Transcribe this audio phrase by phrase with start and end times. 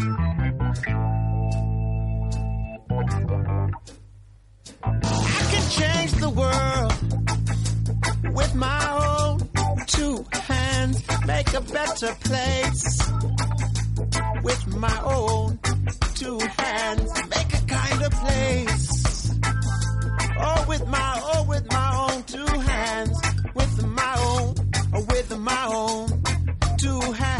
[0.00, 0.04] I
[5.50, 6.92] can change the world
[8.32, 9.40] with my own
[9.86, 13.10] two hands, make a better place
[14.44, 15.58] with my own
[16.14, 19.32] two hands, make a kinder place.
[20.40, 23.20] Oh, with my, oh, with my own two hands,
[23.52, 24.54] with my own,
[24.94, 26.22] oh, with my own
[26.76, 27.37] two hands,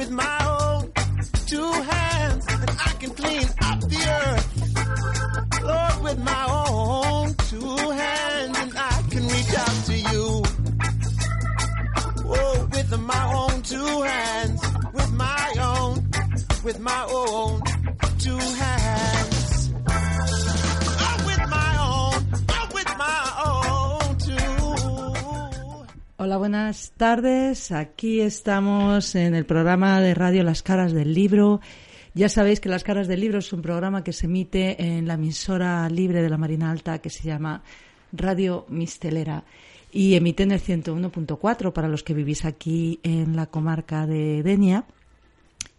[0.00, 0.90] with my own
[1.46, 8.58] two hands, and I can clean up the earth, Lord, with my own two hands,
[8.62, 10.26] and I can reach out to you.
[12.24, 14.60] Oh, with my own two hands,
[14.94, 15.94] with my own,
[16.64, 17.62] with my own
[18.18, 18.79] two hands.
[26.30, 27.72] Hola, buenas tardes.
[27.72, 31.60] Aquí estamos en el programa de radio Las Caras del Libro.
[32.14, 35.14] Ya sabéis que Las Caras del Libro es un programa que se emite en la
[35.14, 37.64] emisora libre de la Marina Alta que se llama
[38.12, 39.42] Radio Mistelera
[39.90, 44.84] y emite en el 101.4 para los que vivís aquí en la comarca de Denia.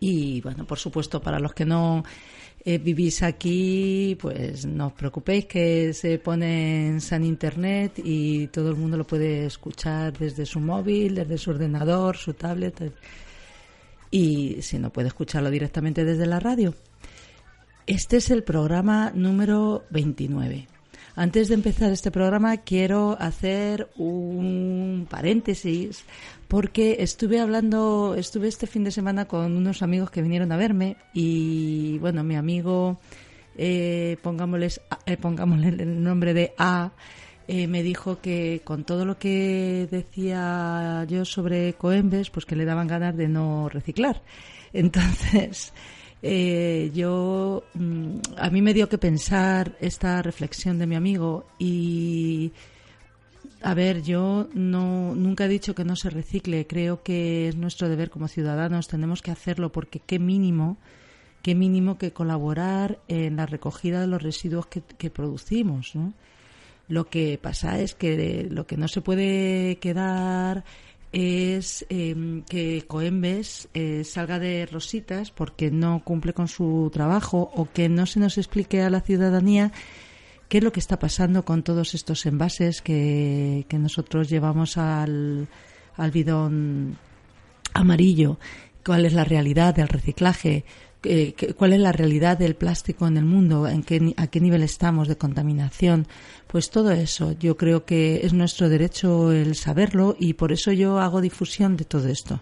[0.02, 2.04] Y bueno, por supuesto, para los que no
[2.64, 8.70] eh, vivís aquí, pues no os preocupéis que se pone en San Internet y todo
[8.70, 12.82] el mundo lo puede escuchar desde su móvil, desde su ordenador, su tablet.
[12.82, 12.92] eh,
[14.12, 16.76] Y si no puede escucharlo directamente desde la radio.
[17.88, 20.68] Este es el programa número 29.
[21.16, 26.04] Antes de empezar este programa quiero hacer un paréntesis
[26.52, 30.98] porque estuve hablando, estuve este fin de semana con unos amigos que vinieron a verme
[31.14, 33.00] y bueno, mi amigo,
[33.58, 36.92] eh, pongámosles, eh, pongámosle el nombre de A,
[37.48, 42.66] eh, me dijo que con todo lo que decía yo sobre Coembes, pues que le
[42.66, 44.22] daban ganas de no reciclar.
[44.74, 45.72] Entonces,
[46.22, 52.52] eh, yo mm, a mí me dio que pensar esta reflexión de mi amigo y
[53.62, 57.90] a ver, yo no nunca he dicho que no se recicle, creo que es nuestro
[57.90, 60.78] deber como ciudadanos, tenemos que hacerlo porque qué mínimo,
[61.42, 66.14] qué mínimo que colaborar en la recogida de los residuos que, que producimos, ¿no?
[66.88, 70.66] Lo que pasa es que lo que no se puede quedar
[71.12, 77.70] es eh, que Coembes eh, salga de rositas porque no cumple con su trabajo o
[77.72, 79.72] que no se nos explique a la ciudadanía
[80.52, 85.48] qué es lo que está pasando con todos estos envases que, que nosotros llevamos al,
[85.96, 86.98] al bidón
[87.74, 88.38] amarillo,
[88.86, 90.66] cuál es la realidad del reciclaje,
[91.56, 95.08] cuál es la realidad del plástico en el mundo, en qué, a qué nivel estamos
[95.08, 96.06] de contaminación.
[96.48, 101.00] Pues todo eso, yo creo que es nuestro derecho el saberlo y por eso yo
[101.00, 102.42] hago difusión de todo esto.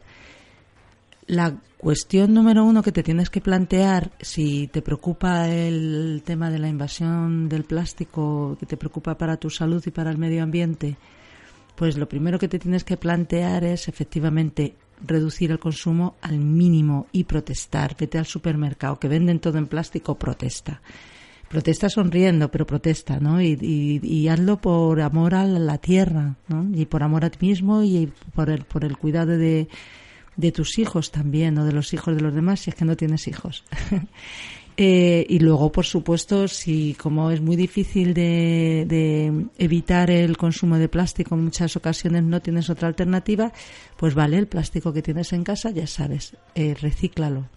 [1.29, 6.57] La cuestión número uno que te tienes que plantear si te preocupa el tema de
[6.57, 10.97] la invasión del plástico, que te preocupa para tu salud y para el medio ambiente,
[11.75, 14.73] pues lo primero que te tienes que plantear es efectivamente
[15.05, 17.95] reducir el consumo al mínimo y protestar.
[17.97, 20.81] Vete al supermercado que venden todo en plástico, protesta.
[21.47, 23.39] Protesta sonriendo, pero protesta, ¿no?
[23.39, 26.67] Y, y- y hazlo por amor a la tierra, ¿no?
[26.75, 29.67] Y por amor a ti mismo y por el, por el cuidado de,
[30.39, 32.95] de tus hijos también, o de los hijos de los demás, si es que no
[32.95, 33.63] tienes hijos.
[34.81, 40.87] Eh, y luego, por supuesto, si como es muy difícil de, evitar el consumo de
[40.87, 43.51] plástico, en muchas ocasiones no tienes otra alternativa,
[43.97, 47.49] pues vale, el plástico que tienes en casa, ya sabes, eh, recíclalo.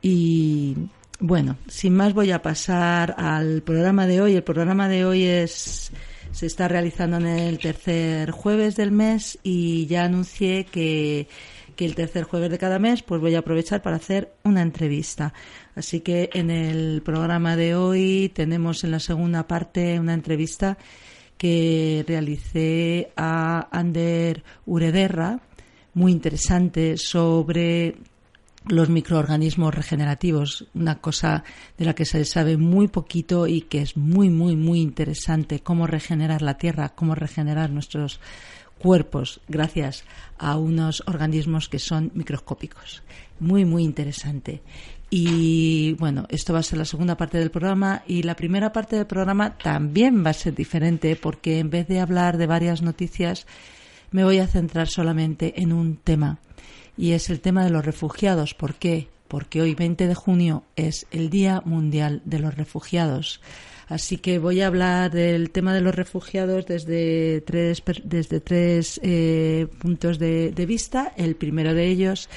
[0.00, 0.74] Y
[1.20, 4.36] bueno, sin más voy a pasar al programa de hoy.
[4.36, 5.92] El programa de hoy es
[6.34, 11.28] se está realizando en el tercer jueves del mes y ya anuncié que,
[11.76, 15.32] que el tercer jueves de cada mes pues voy a aprovechar para hacer una entrevista.
[15.76, 20.76] Así que en el programa de hoy tenemos en la segunda parte una entrevista
[21.38, 25.40] que realicé a Ander Urederra,
[25.94, 27.94] muy interesante sobre
[28.68, 31.44] los microorganismos regenerativos, una cosa
[31.76, 35.86] de la que se sabe muy poquito y que es muy, muy, muy interesante, cómo
[35.86, 38.20] regenerar la tierra, cómo regenerar nuestros
[38.78, 40.04] cuerpos gracias
[40.38, 43.02] a unos organismos que son microscópicos.
[43.38, 44.62] Muy, muy interesante.
[45.10, 48.96] Y bueno, esto va a ser la segunda parte del programa y la primera parte
[48.96, 53.46] del programa también va a ser diferente porque en vez de hablar de varias noticias,
[54.10, 56.38] me voy a centrar solamente en un tema
[56.96, 58.54] y es el tema de los refugiados.
[58.54, 59.08] ¿Por qué?
[59.28, 63.40] Porque hoy, 20 de junio, es el Día Mundial de los Refugiados.
[63.88, 69.66] Así que voy a hablar del tema de los refugiados desde tres, desde tres eh,
[69.78, 71.12] puntos de, vista.
[71.16, 72.28] El primero de ellos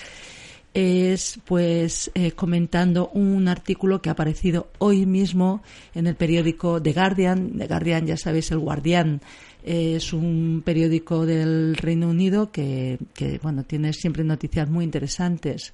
[0.74, 5.64] es pues eh, comentando un artículo que ha aparecido hoy mismo
[5.96, 7.58] en el periódico The Guardian.
[7.58, 9.22] The Guardian, ya sabéis, el guardián
[9.68, 13.00] es un periódico del Reino Unido que,
[13.44, 15.74] bueno, tiene siempre noticias muy interesantes.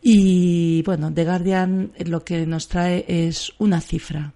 [0.00, 4.32] Y bueno, The Guardian lo que nos trae es una cifra.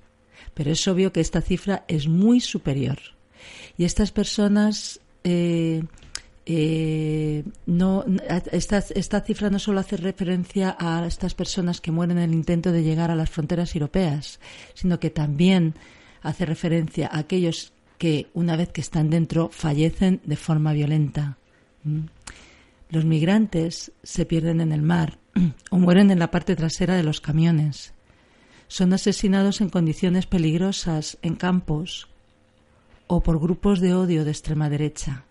[0.56, 2.98] pero es obvio que esta cifra es muy superior.
[3.78, 5.84] Y estas personas eh,
[6.48, 8.06] eh, no,
[8.52, 12.72] esta, esta, cifra no solo hace referencia a estas personas que mueren en el intento
[12.72, 14.40] de llegar a las fronteras europeas,
[14.74, 15.76] sino que también
[16.22, 21.38] hace referencia a aquellos que, una vez que están dentro, fallecen de forma violenta.
[21.84, 22.06] ¿Mm?
[22.90, 25.18] Los migrantes se pierden en el mar
[25.72, 27.95] o mueren en la parte trasera de los camiones
[28.68, 32.08] son asesinados en condiciones peligrosas en campos
[33.08, 35.26] o por grupos de odio de extrema derecha,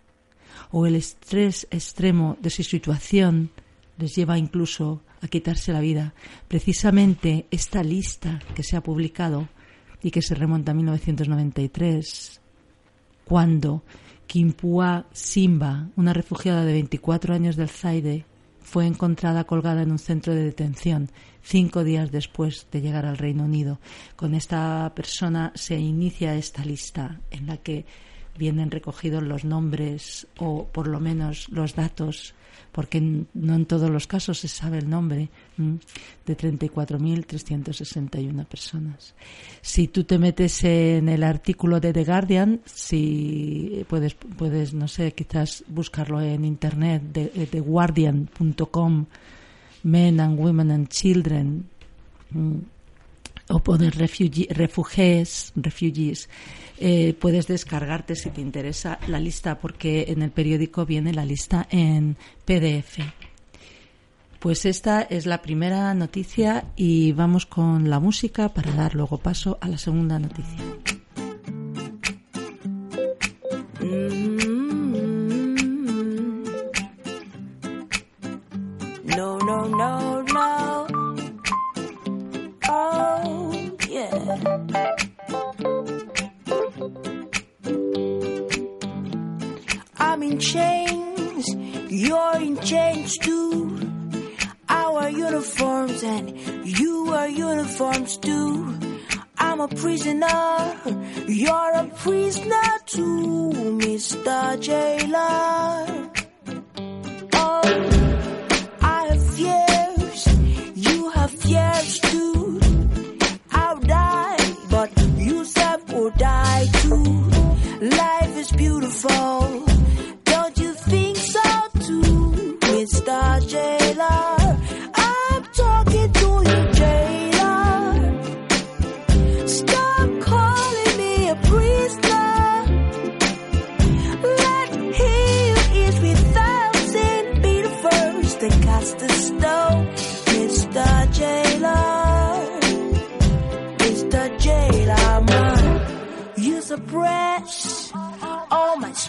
[0.71, 3.51] o el estrés extremo de su situación
[3.99, 6.15] les lleva incluso a quitarse la vida.
[6.49, 9.49] Precisamente esta lista que se ha publicado
[10.03, 12.41] y que se remonta a 1993,
[13.25, 13.83] cuando
[14.27, 18.27] Kimpua Simba, una refugiada de 24 años del Zaire,
[18.65, 21.11] fue encontrada colgada en un centro de detención
[21.43, 23.79] cinco días después de llegar al Reino Unido.
[24.17, 27.85] Con esta persona se inicia esta lista en la que
[28.37, 32.35] vienen recogidos los nombres o por lo menos los datos
[32.73, 39.15] porque no en todos los casos se sabe el nombre de 34.361 personas.
[39.61, 45.13] Si tú te metes en el artículo de The Guardian, si puedes, puedes no sé,
[45.13, 49.07] quizás buscarlo en internet, de, theguardian.com,
[49.85, 51.69] Men and Women and Children,
[53.49, 56.29] o poder refugies, refugees
[56.79, 61.67] eh, puedes descargarte si te interesa la lista porque en el periódico viene la lista
[61.71, 62.99] en PDF.
[64.41, 69.57] Pues esta es la primera noticia y vamos con la música para dar luego paso
[69.61, 70.59] a la segunda noticia.
[73.81, 74.24] No,
[84.45, 84.85] yeah.
[90.25, 91.55] in chains,
[91.91, 93.79] you're in chains too.
[94.69, 96.27] Our uniforms and
[96.79, 98.79] you are uniforms too.
[99.39, 100.77] I'm a prisoner,
[101.29, 103.51] you're a prisoner too,
[103.85, 104.61] Mr.
[104.61, 106.24] Jailer.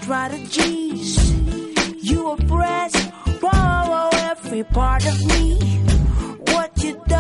[0.06, 1.18] Strategies.
[2.04, 2.94] You oppress,
[3.42, 5.58] whoa, every part of me.
[6.54, 7.14] What you don't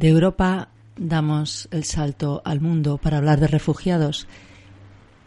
[0.00, 4.26] De Europa damos el salto al mundo para hablar de refugiados.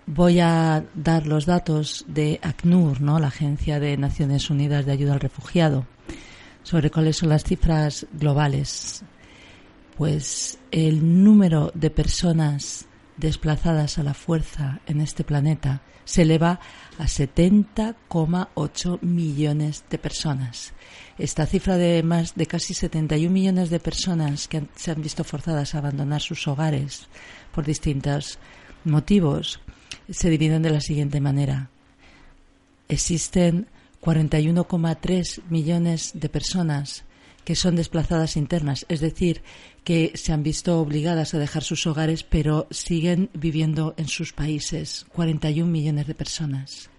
[0.08, 3.20] Voy a dar los datos de ACNUR, ¿no?
[3.20, 5.86] la Agencia de Naciones Unidas de Ayuda al Refugiado,
[6.64, 9.04] sobre cuáles son las cifras globales.
[9.96, 12.88] Pues el número de personas
[13.18, 16.60] desplazadas a la fuerza en este planeta se eleva
[17.00, 20.74] a 70,8 millones de personas.
[21.18, 25.24] Esta cifra de más de casi 71 millones de personas que han- se han visto
[25.24, 27.08] forzadas a abandonar sus hogares
[27.52, 28.40] por distintos
[28.84, 29.60] motivos
[30.10, 31.70] se dividen de la siguiente manera.
[32.90, 33.68] Existen
[34.02, 37.04] 41,3 millones de personas
[37.44, 39.42] que son desplazadas internas, es decir,
[39.84, 45.06] que se han visto obligadas a dejar sus hogares pero siguen viviendo en sus países.
[45.14, 46.90] 41 millones de personas.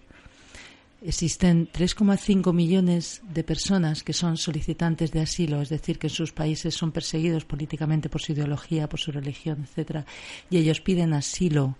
[1.01, 6.31] Existen 3,5 millones de personas que son solicitantes de asilo, es decir, que en sus
[6.31, 10.05] países son perseguidos políticamente por su ideología, por su religión, etcétera,
[10.49, 11.77] y ellos piden asilo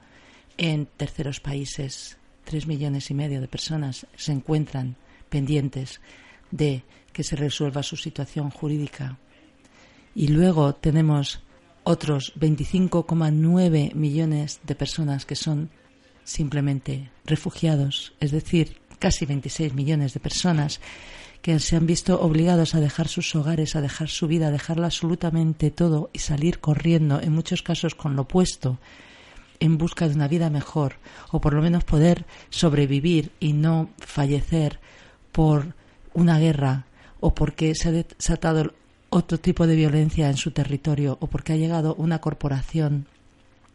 [0.57, 2.17] en terceros países.
[2.43, 4.95] Tres millones y medio de personas se encuentran
[5.29, 6.01] pendientes
[6.51, 6.83] de
[7.15, 9.17] que se resuelva su situación jurídica.
[10.13, 11.39] Y luego tenemos
[11.85, 15.69] otros 25,9 millones de personas que son
[16.25, 20.81] simplemente refugiados, es decir, casi 26 millones de personas
[21.41, 24.83] que se han visto obligados a dejar sus hogares, a dejar su vida, a dejarlo
[24.83, 28.77] absolutamente todo y salir corriendo, en muchos casos con lo opuesto,
[29.61, 30.97] en busca de una vida mejor,
[31.31, 34.81] o por lo menos poder sobrevivir y no fallecer
[35.31, 35.75] por
[36.13, 36.87] una guerra
[37.19, 38.73] o porque se ha desatado
[39.09, 43.07] otro tipo de violencia en su territorio o porque ha llegado una corporación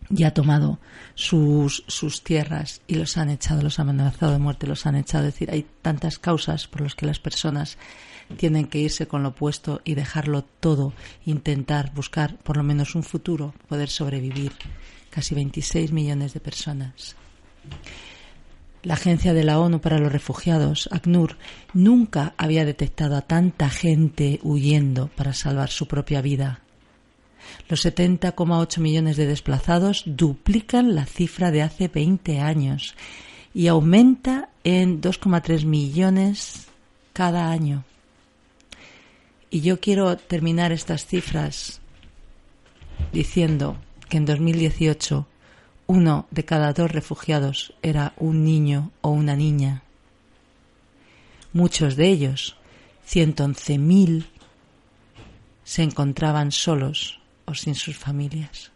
[0.08, 0.78] y ha tomado
[1.14, 5.26] sus, sus tierras y los han echado, los han amenazado de muerte, los han echado.
[5.26, 7.78] Es decir, hay tantas causas por las que las personas
[8.36, 10.92] tienen que irse con lo opuesto y dejarlo todo,
[11.26, 14.52] intentar buscar por lo menos un futuro, poder sobrevivir.
[15.10, 17.16] Casi 26 millones de personas.
[18.82, 21.36] La Agencia de la ONU para los Refugiados, ACNUR,
[21.74, 26.60] nunca había detectado a tanta gente huyendo para salvar su propia vida.
[27.68, 32.94] Los 70,8 millones de desplazados duplican la cifra de hace 20 años
[33.52, 36.68] y aumenta en 2,3 millones
[37.12, 37.84] cada año.
[39.50, 41.80] Y yo quiero terminar estas cifras
[43.12, 43.76] diciendo
[44.08, 45.26] que en 2018
[45.90, 49.82] uno de cada dos refugiados era un niño o una niña.
[51.52, 52.56] Muchos de ellos,
[53.08, 54.26] 111.000,
[55.64, 58.70] se encontraban solos o sin sus familias.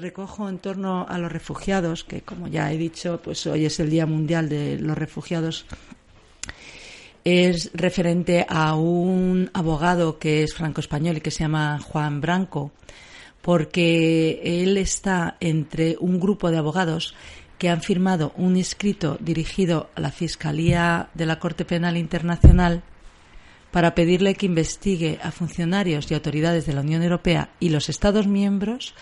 [0.00, 3.90] Recojo en torno a los refugiados, que como ya he dicho, pues hoy es el
[3.90, 5.66] Día Mundial de los Refugiados,
[7.24, 12.72] es referente a un abogado que es franco-español y que se llama Juan Branco,
[13.42, 17.14] porque él está entre un grupo de abogados
[17.58, 22.82] que han firmado un escrito dirigido a la Fiscalía de la Corte Penal Internacional
[23.70, 28.26] para pedirle que investigue a funcionarios y autoridades de la Unión Europea y los Estados
[28.26, 28.94] miembros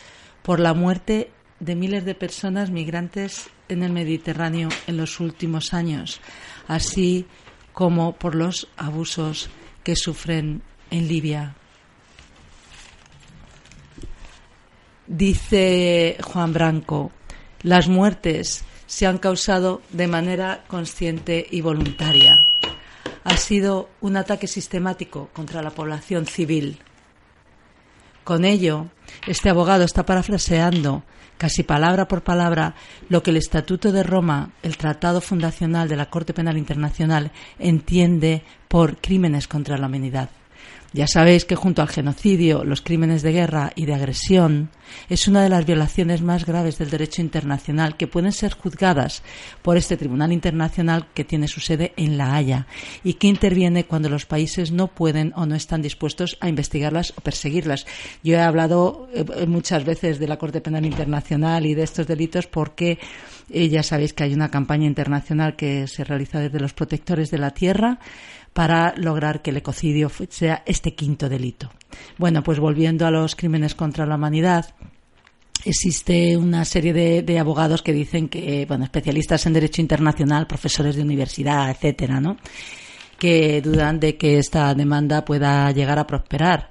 [0.48, 1.30] por la muerte
[1.60, 6.22] de miles de personas migrantes en el Mediterráneo en los últimos años,
[6.66, 7.26] así
[7.74, 9.50] como por los abusos
[9.84, 11.54] que sufren en Libia.
[15.06, 17.12] Dice Juan Branco,
[17.60, 22.38] las muertes se han causado de manera consciente y voluntaria
[23.22, 26.78] ha sido un ataque sistemático contra la población civil.
[28.24, 28.86] Con ello,
[29.26, 31.02] este abogado está parafraseando,
[31.36, 32.74] casi palabra por palabra,
[33.08, 38.42] lo que el Estatuto de Roma, el Tratado Fundacional de la Corte Penal Internacional, entiende
[38.68, 40.30] por crímenes contra la humanidad.
[40.94, 44.70] Ya sabéis que junto al genocidio, los crímenes de guerra y de agresión
[45.10, 49.22] es una de las violaciones más graves del derecho internacional que pueden ser juzgadas
[49.60, 52.66] por este Tribunal Internacional que tiene su sede en La Haya
[53.04, 57.20] y que interviene cuando los países no pueden o no están dispuestos a investigarlas o
[57.20, 57.86] perseguirlas.
[58.22, 62.46] Yo he hablado eh, muchas veces de la Corte Penal Internacional y de estos delitos
[62.46, 62.98] porque
[63.50, 67.38] eh, ya sabéis que hay una campaña internacional que se realiza desde los protectores de
[67.38, 67.98] la tierra
[68.52, 71.70] para lograr que el ecocidio sea este quinto delito.
[72.16, 74.74] Bueno, pues volviendo a los crímenes contra la humanidad,
[75.64, 81.02] existe una serie de, abogados que dicen que, bueno, especialistas en derecho internacional, profesores de
[81.02, 82.36] universidad, etcétera, ¿no?
[83.18, 86.68] Que dudan de que esta demanda pueda llegar a prosperar.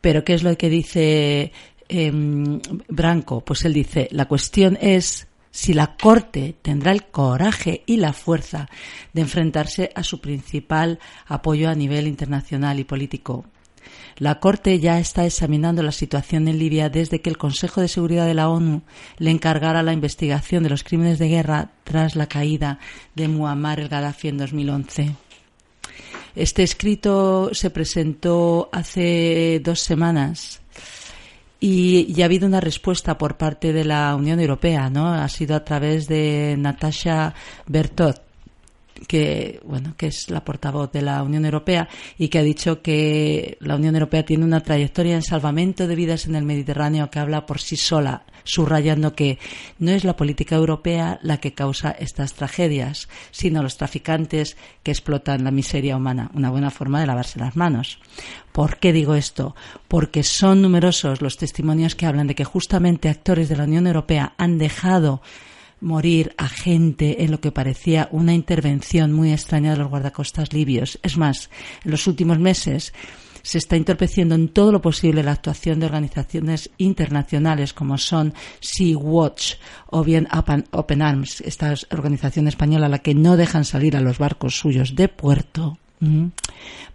[0.00, 1.52] Pero ¿qué es lo que dice
[1.88, 3.44] em, Branco?
[3.44, 8.68] Pues él dice, la cuestión es si la Corte tendrá el coraje y la fuerza
[9.12, 13.46] de enfrentarse a su principal apoyo a nivel internacional y político.
[14.16, 18.26] La Corte ya está examinando la situación en Libia desde que el Consejo de Seguridad
[18.26, 18.82] de la ONU
[19.18, 22.78] le encargara la investigación de los crímenes de guerra tras la caída
[23.14, 25.14] de Muammar el Gaddafi en 2011.
[26.34, 30.60] Este escrito se presentó hace dos semanas
[31.60, 35.12] y ya ha habido una respuesta por parte de la Unión Europea, ¿no?
[35.12, 37.34] Ha sido a través de Natasha
[37.66, 38.27] Bertot,
[39.06, 43.56] que bueno que es la portavoz de la Unión Europea y que ha dicho que
[43.60, 47.46] la Unión Europea tiene una trayectoria en salvamento de vidas en el Mediterráneo que habla
[47.46, 49.38] por sí sola, subrayando que
[49.78, 55.44] no es la política europea la que causa estas tragedias, sino los traficantes que explotan
[55.44, 57.98] la miseria humana, una buena forma de lavarse las manos.
[58.52, 59.54] ¿Por qué digo esto?
[59.86, 64.34] Porque son numerosos los testimonios que hablan de que justamente actores de la Unión Europea
[64.38, 65.22] han dejado
[65.80, 70.98] morir a gente en lo que parecía una intervención muy extraña de los guardacostas libios.
[71.02, 71.50] Es más,
[71.84, 72.92] en los últimos meses
[73.42, 78.98] se está entorpeciendo en todo lo posible la actuación de organizaciones internacionales como son Sea
[78.98, 79.54] Watch
[79.86, 80.28] o bien
[80.70, 84.94] Open Arms, esta organización española a la que no dejan salir a los barcos suyos
[84.94, 85.78] de puerto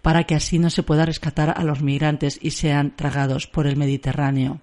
[0.00, 3.76] para que así no se pueda rescatar a los migrantes y sean tragados por el
[3.76, 4.60] Mediterráneo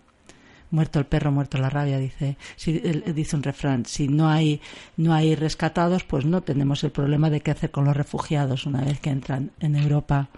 [0.72, 3.86] muerto el perro, muerto la rabia, dice, si, dice un refrán.
[3.86, 4.62] Si no hay,
[4.98, 8.82] no hay rescatados, pues no tenemos el problema de qué hacer con los refugiados una
[8.82, 10.30] vez que entran en Europa.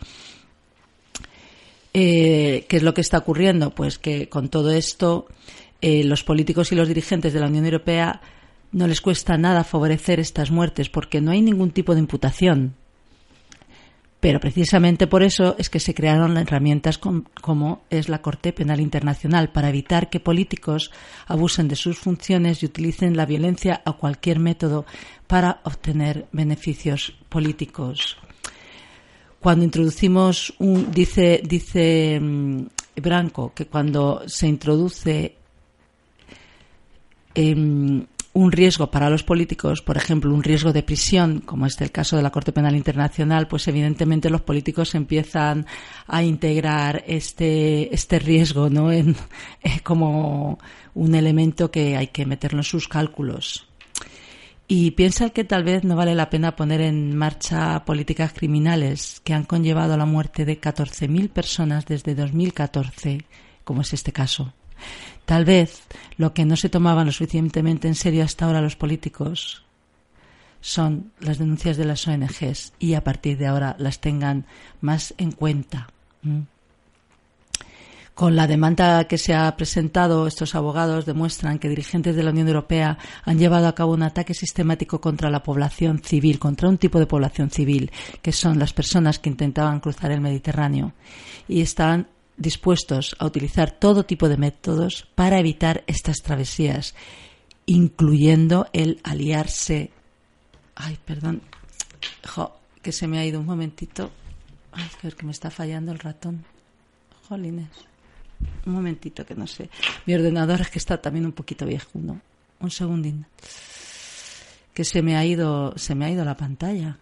[1.94, 3.70] Eh, ¿Qué es lo que está ocurriendo?
[3.70, 5.28] Pues que con todo esto,
[5.82, 8.22] eh, los políticos y los dirigentes de la Unión Europea
[8.72, 12.76] no les cuesta nada favorecer estas muertes porque no hay ningún tipo de imputación.
[14.24, 19.50] Pero precisamente por eso es que se crearon herramientas como es la Corte Penal Internacional
[19.50, 20.92] para evitar que políticos
[21.28, 24.86] abusen de sus funciones y utilicen la violencia a cualquier método
[25.28, 28.16] para obtener beneficios políticos.
[29.42, 32.62] Cuando introducimos un, dice, dice mm,
[33.02, 35.36] Branco que cuando se introduce
[37.36, 41.92] em, un riesgo para los políticos, por ejemplo, un riesgo de prisión, como es el
[41.92, 45.68] caso de la Corte Penal Internacional, pues evidentemente los políticos empiezan
[46.08, 48.92] a integrar este, este riesgo ¿no?
[48.92, 49.14] eh,
[49.84, 50.58] como
[50.96, 53.68] un elemento que hay que meterlo en sus cálculos.
[54.68, 59.34] Y piensa que tal vez no vale la pena poner en marcha políticas criminales que
[59.34, 63.26] han conllevado la muerte de 14.000 personas desde 2014,
[63.64, 64.54] como es este caso.
[65.26, 65.84] Tal vez
[66.18, 69.64] lo que no se tomaban lo suficientemente en serio hasta ahora los políticos
[70.64, 74.46] son las denuncias de las ONGs y a partir de ahora las tengan
[74.80, 75.90] más en cuenta.
[78.14, 82.48] Con la demanda que se ha presentado, estos abogados demuestran que dirigentes de la Unión
[82.48, 87.00] Europea han llevado a cabo un ataque sistemático contra la población civil, contra un tipo
[87.00, 90.94] de población civil, que son las personas que intentaban cruzar el Mediterráneo.
[91.48, 96.96] Y están dispuestos a utilizar todo tipo de métodos para evitar estas travesías,
[97.66, 99.92] incluyendo el aliarse.
[100.76, 101.42] Ay, perdón,
[102.82, 104.12] que se me ha ido un momentito.
[104.72, 106.44] Ay, que me está fallando el ratón.
[107.28, 107.70] Jolines.
[108.66, 109.70] Un momentito que no sé.
[110.06, 112.20] Mi ordenador es que está también un poquito viejo, ¿no?
[112.60, 113.26] Un segundín.
[114.74, 116.98] Que se me ha ido, se me ha ido la pantalla.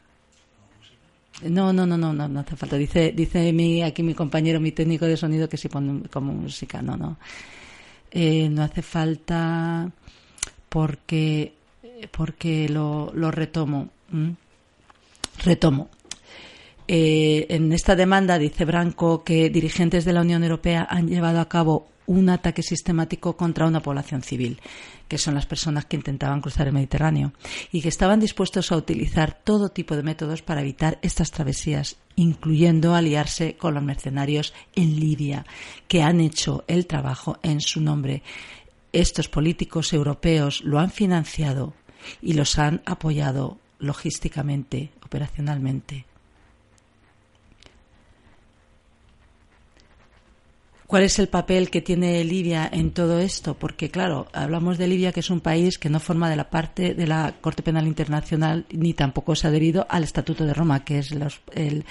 [1.43, 2.77] No, no, no, no, no, no hace falta.
[2.77, 6.81] Dice, dice mi, aquí mi compañero, mi técnico de sonido, que si pone como música.
[6.81, 7.17] No, no.
[8.11, 9.89] Eh, no hace falta
[10.69, 11.53] porque,
[12.11, 13.89] porque lo, lo retomo.
[15.43, 15.89] Retomo.
[16.87, 21.47] Eh, en esta demanda dice Branco que dirigentes de la Unión Europea han llevado a
[21.47, 24.59] cabo un ataque sistemático contra una población civil,
[25.11, 27.33] que son las personas que intentaban cruzar el Mediterráneo,
[27.69, 32.95] y que estaban dispuestos a utilizar todo tipo de métodos para evitar estas travesías, incluyendo
[32.95, 35.45] aliarse con los mercenarios en Libia,
[35.89, 38.23] que han hecho el trabajo en su nombre.
[38.93, 41.73] Estos políticos europeos lo han financiado
[42.21, 46.05] y los han apoyado logísticamente, operacionalmente.
[50.91, 53.53] ¿Cuál es el papel que tiene Libia en todo esto?
[53.53, 56.93] Porque, claro, hablamos de Libia, que es un país que no forma de la parte
[56.93, 60.99] de la Corte Penal Internacional ni tampoco se ha adherido al Estatuto de Roma, que
[60.99, 61.85] es el,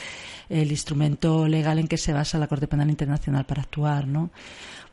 [0.50, 4.28] instrumento legal en que se basa la Corte Penal Internacional para actuar, ¿no?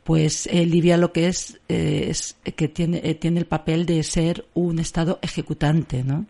[0.04, 4.02] Pues eh, Libia lo que es eh, es que tiene, eh, tiene el papel de
[4.04, 6.24] ser un Estado ejecutante, ¿no?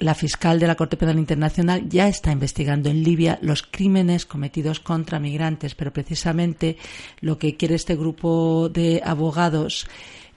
[0.00, 4.78] La fiscal de la Corte Penal Internacional ya está investigando en Libia los crímenes cometidos
[4.78, 6.76] contra migrantes, pero precisamente
[7.20, 9.88] lo que quiere este grupo de abogados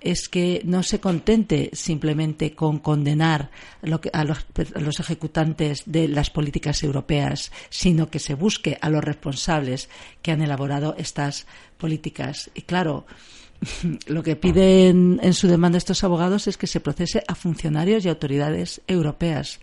[0.01, 3.51] es que no se contente simplemente con condenar
[4.13, 9.89] a, los, ejecutantes de las políticas europeas, sino que se busque a los responsables
[10.21, 12.49] que han elaborado estas políticas.
[12.53, 13.05] Y claro,
[14.07, 18.09] lo que piden en su demanda estos abogados es que se procese a funcionarios y
[18.09, 19.59] autoridades europeas.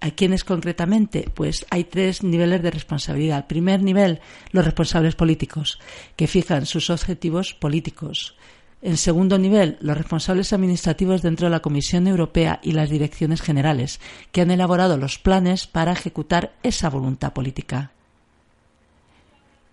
[0.00, 1.28] ¿A quiénes concretamente?
[1.34, 3.38] Pues hay tres niveles de responsabilidad.
[3.38, 4.20] El primer nivel,
[4.52, 5.80] los responsables políticos,
[6.14, 8.36] que fijan sus objetivos políticos.
[8.80, 13.98] En segundo nivel, los responsables administrativos dentro de la Comisión Europea y las direcciones generales,
[14.30, 17.90] que han elaborado los planes para ejecutar esa voluntad política.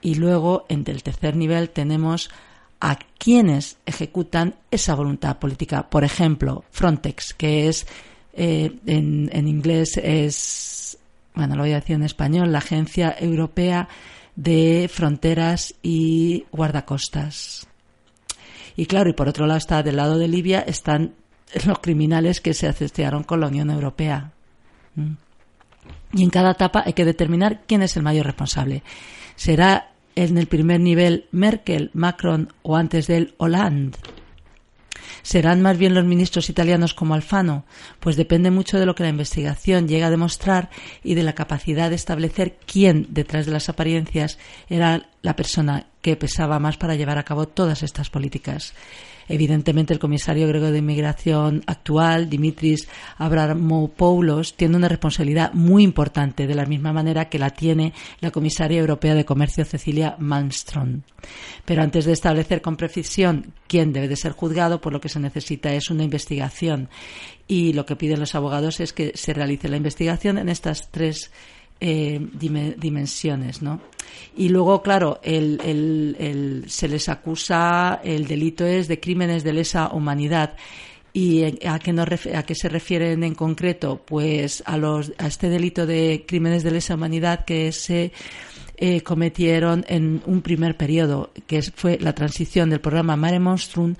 [0.01, 2.31] Y luego, en el tercer nivel, tenemos
[2.79, 5.89] a quienes ejecutan esa voluntad política.
[5.89, 7.87] Por ejemplo, Frontex, que es
[8.33, 10.97] eh, en, en, inglés es,
[11.33, 13.87] bueno, lo voy a decir en español, la Agencia Europea
[14.35, 17.67] de Fronteras y Guardacostas.
[18.75, 21.13] Y claro, y por otro lado está del lado de Libia están
[21.65, 24.31] los criminales que se asociaron con la Unión Europea.
[24.95, 25.13] ¿Mm?
[26.13, 28.83] Y en cada etapa hay que determinar quién es el mayor responsable.
[29.35, 33.97] ¿Será en el primer nivel Merkel, Macron o antes de él Hollande?
[35.21, 37.65] ¿Serán más bien los ministros italianos como Alfano?
[37.99, 40.69] Pues depende mucho de lo que la investigación llega a demostrar
[41.03, 44.37] y de la capacidad de establecer quién, detrás de las apariencias,
[44.69, 48.73] era la persona que pesaba más para llevar a cabo todas estas políticas.
[49.27, 56.55] Evidentemente, el comisario griego de inmigración actual, Dimitris Abramopoulos, tiene una responsabilidad muy importante, de
[56.55, 61.01] la misma manera que la tiene la comisaria europea de comercio, Cecilia Malmström.
[61.65, 65.19] Pero antes de establecer con precisión quién debe de ser juzgado, por lo que se
[65.19, 66.89] necesita es una investigación.
[67.47, 71.31] Y lo que piden los abogados es que se realice la investigación en estas tres
[71.79, 73.81] eh, dimensiones, ¿no?
[74.37, 80.55] Y luego, claro, se les acusa, el delito es de crímenes de lesa humanidad.
[81.13, 81.95] ¿Y a qué,
[82.33, 84.01] a qué se refieren en concreto?
[84.05, 88.11] Pues a, los, a este delito de crímenes de lesa humanidad que se
[88.77, 93.95] eh, cometieron en un primer periodo, que fue la transición del programa Mare Monstrum,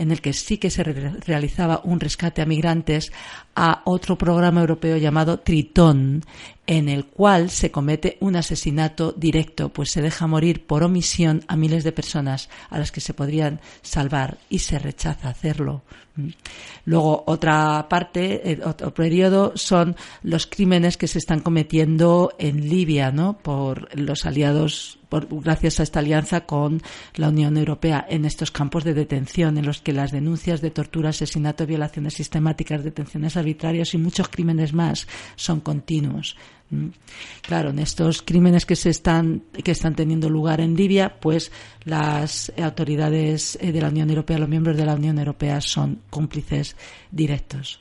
[0.00, 3.12] en el que sí que se realizaba un rescate a migrantes,
[3.54, 6.24] a otro programa europeo llamado Tritón,
[6.66, 11.56] en el cual se comete un asesinato directo, pues se deja morir por omisión a
[11.56, 15.82] miles de personas a las que se podrían salvar y se rechaza hacerlo.
[16.86, 23.12] Luego, otra parte, eh, otro periodo, son los crímenes que se están cometiendo en Libia,
[23.12, 23.36] ¿no?
[23.36, 26.82] Por los aliados, gracias a esta alianza con
[27.14, 31.10] la Unión Europea en estos campos de detención, en los que las denuncias de tortura,
[31.10, 36.36] asesinato, violaciones sistemáticas, detenciones arbitrarias y muchos crímenes más son continuos.
[36.70, 36.88] ¿Mm?
[37.42, 41.50] Claro, en estos crímenes que se están que están teniendo lugar en Libia, pues
[41.84, 46.76] las autoridades eh, de la Unión Europea, los miembros de la Unión Europea son cómplices
[47.10, 47.80] directos.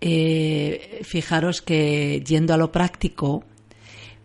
[0.00, 3.44] Eh, fijaros que yendo a lo práctico,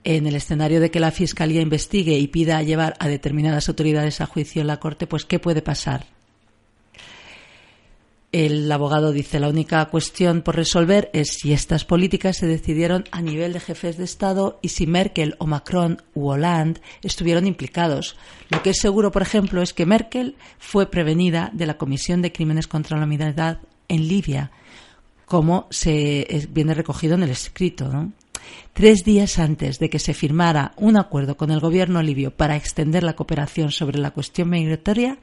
[0.03, 4.25] en el escenario de que la Fiscalía investigue y pida llevar a determinadas autoridades a
[4.25, 6.05] juicio en la Corte, pues ¿qué puede pasar?
[8.31, 13.21] El abogado dice la única cuestión por resolver es si estas políticas se decidieron a
[13.21, 18.15] nivel de jefes de Estado y si Merkel o Macron u Hollande estuvieron implicados.
[18.49, 22.31] Lo que es seguro, por ejemplo, es que Merkel fue prevenida de la Comisión de
[22.31, 23.59] Crímenes contra la Humanidad
[23.89, 24.51] en Libia,
[25.25, 28.11] como se viene recogido en el escrito.
[28.73, 33.03] Tres días antes de que se firmara un acuerdo con el gobierno libio para extender
[33.03, 35.17] la cooperación sobre la cuestión migratoria,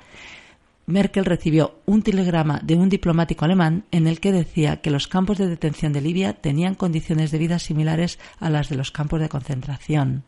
[0.88, 5.37] Merkel recibió un telegrama de un diplomático alemán en el que decía que los campos
[5.37, 9.29] de detención de Libia tenían condiciones de vida similares a las de los campos de
[9.29, 10.25] concentración.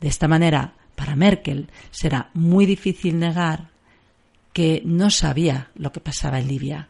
[0.00, 3.70] De esta manera, para Merkel será muy difícil negar
[4.52, 6.88] que no sabía lo que pasaba en Libia.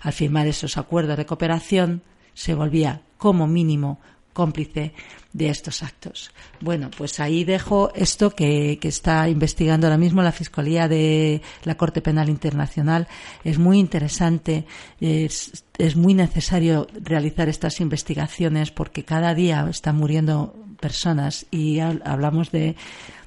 [0.00, 3.98] Al firmar esos acuerdos de cooperación, se volvía como mínimo
[4.32, 4.92] cómplice
[5.32, 6.30] de estos actos.
[6.60, 12.00] Bueno, pues ahí dejo esto que, está investigando ahora mismo la Fiscalía de la Corte
[12.00, 13.08] Penal Internacional.
[13.42, 14.64] Es muy interesante,
[15.00, 15.64] es,
[15.96, 22.76] muy necesario realizar estas investigaciones porque cada día están muriendo personas y hablamos de,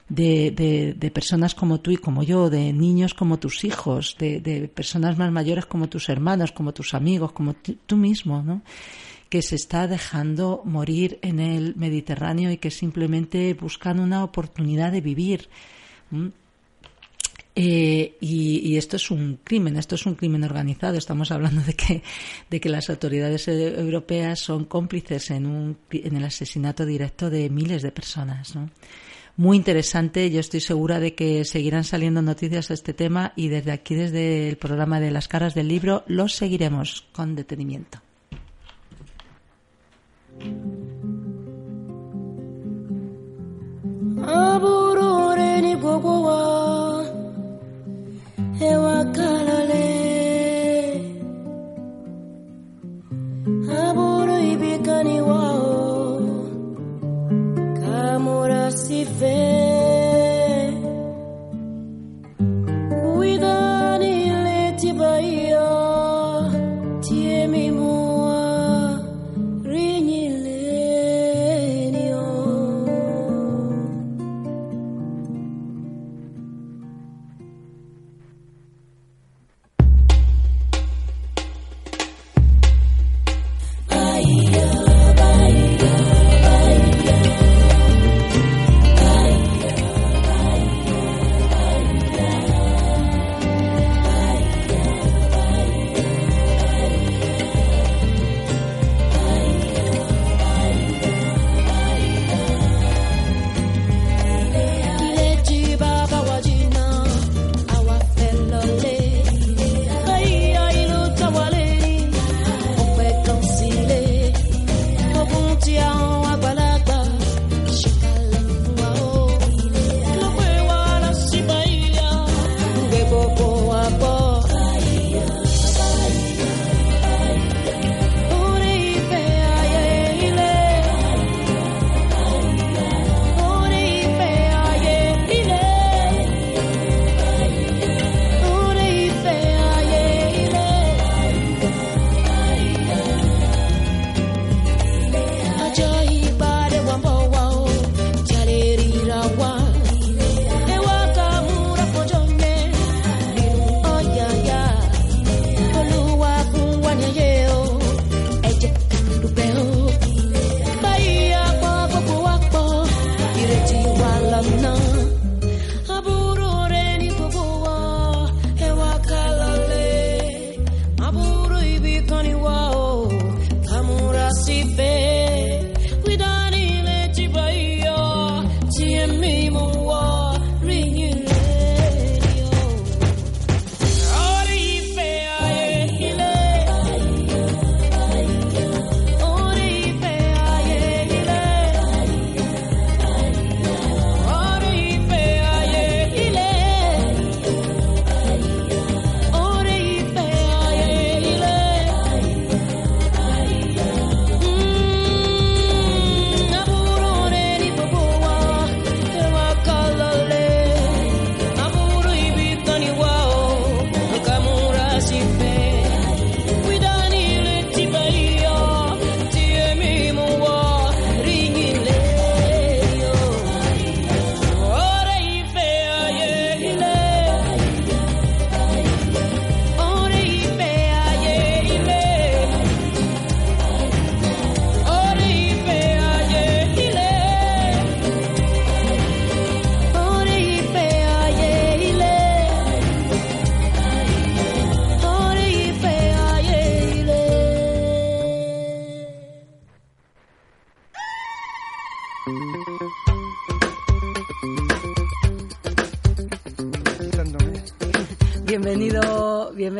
[0.07, 5.17] de, personas como tú y como yo, de niños como tus hijos, de, de personas
[5.17, 7.53] más mayores como tus hermanos, como tus amigos, como
[7.85, 8.61] tú mismo, ¿no?
[9.31, 14.99] Que se está dejando morir en el Mediterráneo y que simplemente buscan una oportunidad de
[14.99, 15.47] vivir.
[17.55, 20.97] Eh, y, esto es un crimen, esto es un crimen organizado.
[20.97, 22.03] Estamos hablando de que,
[22.49, 27.83] de que las autoridades europeas son cómplices en, un, en el asesinato directo de miles
[27.83, 28.53] de personas.
[29.37, 33.71] Muy interesante, yo estoy segura de que seguirán saliendo noticias a este tema y desde
[33.71, 38.01] aquí, desde el programa de las caras del libro, los seguiremos con detenimiento.
[44.43, 46.39] aburureni gogowa
[48.69, 49.87] ewakalale
[53.83, 55.73] aburu ibikaniwao
[57.79, 59.37] kamurasife
[63.17, 63.60] with a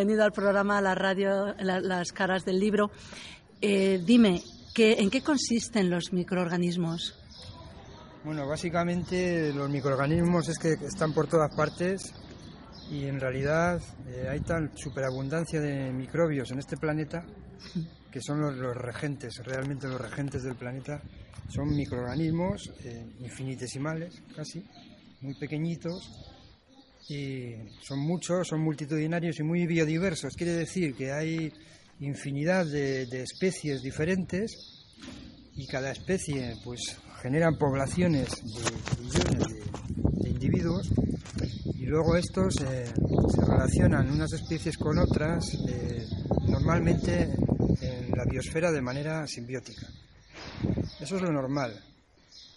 [0.02, 2.90] Bienvenido, al programa La Radio, la- Las Caras del Libro.
[3.62, 4.42] Eh, dime,
[4.74, 7.14] ¿qué, ¿en qué consisten los microorganismos?
[8.24, 12.16] Bueno, básicamente los microorganismos es que están por todas partes
[12.90, 17.24] y en realidad eh, hay tal superabundancia de microbios en este planeta
[18.12, 21.00] que son los, los regentes, realmente los regentes del planeta.
[21.48, 24.66] Son microorganismos eh, infinitesimales, casi,
[25.22, 26.10] muy pequeñitos
[27.10, 30.36] y son muchos, son multitudinarios y muy biodiversos.
[30.36, 31.52] Quiere decir que hay
[32.00, 34.52] infinidad de, especies diferentes
[35.56, 40.90] y cada especie pues generan poblaciones de millones de, de individuos
[41.76, 46.06] y luego estos eh, se relacionan unas especies con otras eh,
[46.48, 47.24] normalmente
[47.82, 49.88] en la biosfera de manera simbiótica.
[51.00, 51.74] Eso es lo normal.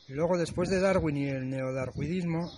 [0.09, 2.51] Y luego después de Darwin y el neodarwinismo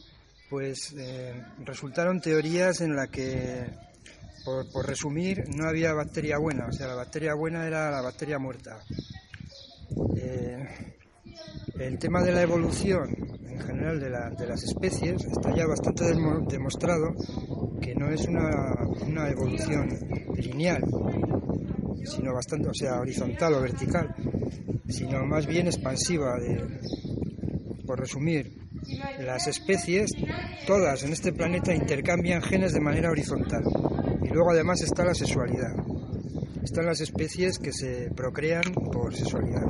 [0.48, 3.64] pues eh, resultaron teorías en las que
[4.44, 8.38] por, por resumir no había bacteria buena, o sea la bacteria buena era la bacteria
[8.38, 8.78] muerta.
[10.16, 10.66] Eh,
[11.78, 13.08] el tema de la evolución
[13.48, 17.14] en general de, de las especies está ya bastante demo- demostrado
[17.80, 18.74] que no es una,
[19.06, 19.88] una evolución
[20.36, 20.82] lineal,
[22.04, 24.14] sino bastante, o sea, horizontal o vertical,
[24.88, 26.36] sino más bien expansiva.
[27.86, 28.65] Por resumir,
[29.18, 30.10] las especies,
[30.66, 33.62] todas en este planeta, intercambian genes de manera horizontal.
[34.22, 35.74] Y luego además está la sexualidad.
[36.62, 39.62] Están las especies que se procrean por sexualidad.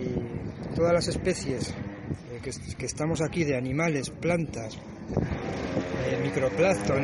[0.00, 2.40] Y todas las especies eh,
[2.78, 4.78] que, estamos aquí de animales, plantas,
[6.06, 6.32] eh,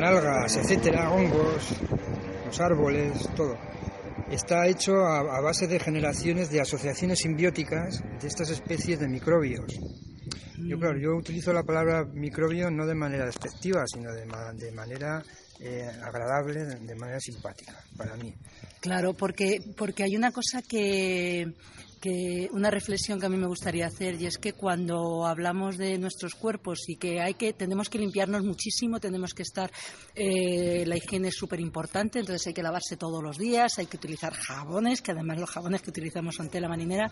[0.01, 1.75] algas, etcétera, hongos,
[2.45, 3.57] los árboles, todo.
[4.31, 9.79] Está hecho a base de generaciones de asociaciones simbióticas de estas especies de microbios.
[10.67, 14.71] Yo, claro, yo utilizo la palabra microbio no de manera despectiva, sino de, ma- de
[14.71, 15.23] manera
[15.59, 18.33] eh, agradable, de, manera simpática, para mí.
[18.79, 21.53] Claro, porque, porque hay una cosa que,
[21.99, 25.97] que, una reflexión que a mí me gustaría hacer y es que cuando hablamos de
[25.97, 29.71] nuestros cuerpos y que hay que, tenemos que limpiarnos muchísimo, tenemos que estar,
[30.15, 33.97] eh, la higiene es súper importante, entonces hay que lavarse todos los días, hay que
[33.97, 37.11] utilizar jabones, que además los jabones que utilizamos son tela marinera,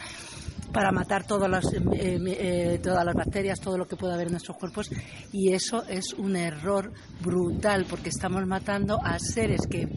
[0.72, 4.34] para matar todas las, eh, eh, todas las bacterias, todo lo que pueda haber en
[4.34, 4.90] nuestros cuerpos
[5.32, 9.88] y eso es un error brutal porque estamos matando a seres que,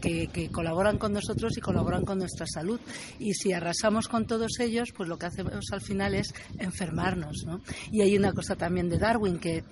[0.51, 2.79] colaboran con nosotros y colaboran con nuestra salud
[3.19, 7.61] y si arrasamos con todos ellos pues lo que hacemos al final es enfermarnos ¿no?
[7.91, 9.63] y hay una cosa también de Darwin que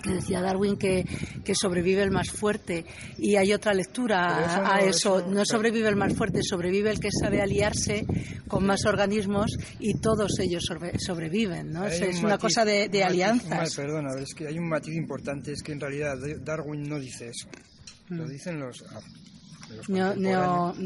[0.00, 1.04] que decía Darwin que,
[1.44, 2.84] que sobrevive el más fuerte
[3.18, 7.00] y hay otra lectura eso a, eso, eso- no sobrevive el más fuerte, sobrevive el
[7.00, 8.06] que sabe aliarse
[8.46, 11.82] con más organismos y todos ellos sobre- sobreviven, ¿no?
[11.82, 13.74] Hay Es, un es una matiz- cosa de, de un matiz- alianzas.
[13.74, 17.48] perdona, es que hay un matiz importante, es que en realidad Darwin no dice eso.
[18.08, 18.28] Lo Mm.
[18.28, 18.84] dicen los,
[19.74, 20.76] los Neo, los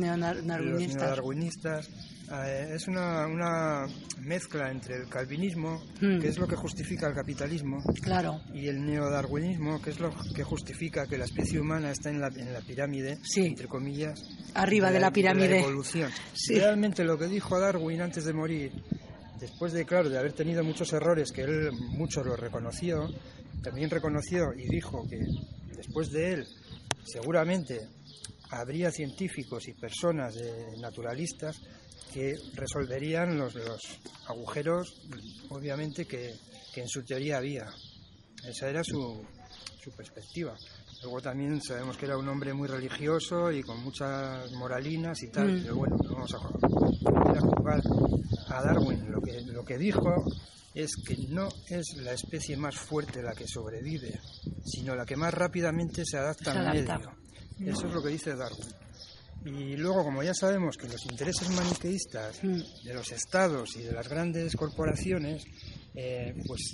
[0.46, 0.96] darwinistas.
[1.02, 1.90] neodarwinistas.
[2.34, 3.86] Eh, es una, una
[4.20, 6.18] mezcla entre el calvinismo, Mm.
[6.20, 10.42] que es lo que justifica el capitalismo, Claro, y el neodarwinismo, que es lo que
[10.42, 13.42] justifica que la especie humana está en la, en la pirámide, Sí.
[13.46, 14.18] entre comillas,
[14.54, 15.60] arriba de la pirámide.
[15.60, 16.10] evolución.
[16.32, 16.54] Sí.
[16.54, 18.72] Realmente lo que dijo Darwin antes de morir,
[19.38, 23.08] después de, claro, de haber tenido muchos errores, que él muchos lo reconoció,
[23.62, 25.18] también reconoció y dijo que
[25.76, 26.46] después de él,
[27.04, 27.88] seguramente
[28.50, 31.60] habría científicos y personas eh, naturalistas
[32.12, 33.80] que resolverían los, los
[34.28, 35.02] agujeros,
[35.50, 36.34] obviamente, que,
[36.74, 37.66] que en su teoría había.
[38.44, 39.24] Esa era su,
[39.82, 40.56] su perspectiva.
[41.02, 45.52] Luego también sabemos que era un hombre muy religioso y con muchas moralinas y tal,
[45.52, 45.62] Mm.
[45.62, 49.10] pero bueno, no vamos a ju- a Darwin.
[49.10, 50.24] Lo que, lo que dijo
[50.74, 54.20] es que no es la especie más fuerte la que sobrevive,
[54.64, 56.98] sino la que más rápidamente se adapta Se al adapta.
[57.58, 57.72] medio.
[57.72, 58.68] Eso es lo que dice Darwin.
[59.44, 62.60] Y luego, como ya sabemos que los intereses maniqueístas Mm.
[62.86, 65.44] de los estados y de las grandes corporaciones,
[65.94, 66.72] eh, pues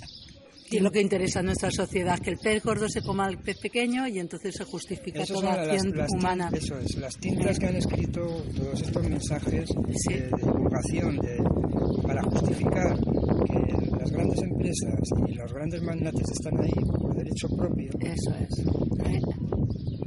[0.71, 3.39] Y es lo que interesa a nuestra sociedad, que el pez gordo se coma al
[3.41, 6.51] pez pequeño y entonces se justifica toda las- acción las humana.
[6.53, 10.13] Eso es, las tintas que han escrito todos estos mensajes Sí.
[10.13, 16.61] de, de divulgación de- para justificar que las grandes empresas y los grandes magnates están
[16.61, 18.59] ahí por derecho propio, Eso es.
[19.07, 19.19] ¿eh?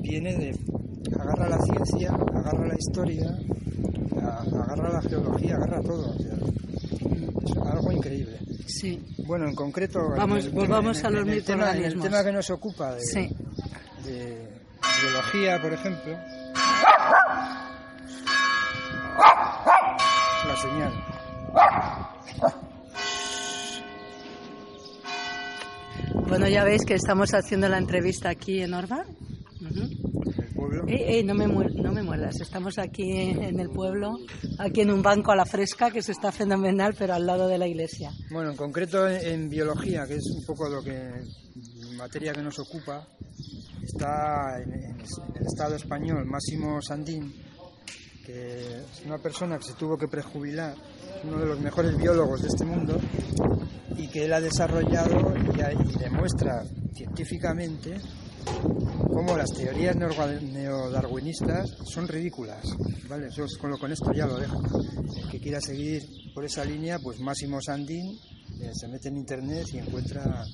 [0.00, 0.54] viene de
[1.20, 3.30] agarra la ciencia, agarra la historia,
[4.16, 6.10] agarra la geología, agarra todo.
[6.14, 8.38] o sea, es algo increíble.
[8.66, 9.02] Sí.
[9.26, 13.00] Bueno, en concreto, Vamos, en volvamos en a los el tema, que nos ocupa de,
[13.02, 13.28] Sí.
[14.04, 14.48] de
[15.02, 16.12] biología, por ejemplo,
[20.48, 20.92] la señal.
[26.28, 29.04] Bueno, ya veis que estamos haciendo la entrevista aquí en Orba.
[30.80, 30.92] Pueblo.
[30.92, 34.18] Eh, eh, no, me no me muerdas, estamos aquí en el pueblo,
[34.58, 37.58] aquí en un banco a la fresca que se está fenomenal, pero al lado de
[37.58, 38.10] la iglesia.
[38.30, 41.10] Bueno, en concreto en, en biología, que es un poco lo que
[41.96, 43.06] materia que nos ocupa,
[43.82, 47.32] está en, en- en el Estado español Máximo Sandín,
[48.24, 50.74] que es una persona que se tuvo que prejubilar,
[51.24, 52.98] uno de los mejores biólogos de este mundo,
[53.96, 56.64] y que él ha desarrollado y, y demuestra
[56.94, 58.00] científicamente
[58.44, 62.64] cómo las teorías neodarwinistas son ridículas.
[63.08, 63.28] ¿vale?
[63.28, 64.60] Es- con, lo- con esto ya lo dejo.
[65.16, 66.02] El que quiera seguir
[66.34, 68.18] por esa línea, pues Máximo Sandín
[68.60, 70.44] eh, se mete en internet y encuentra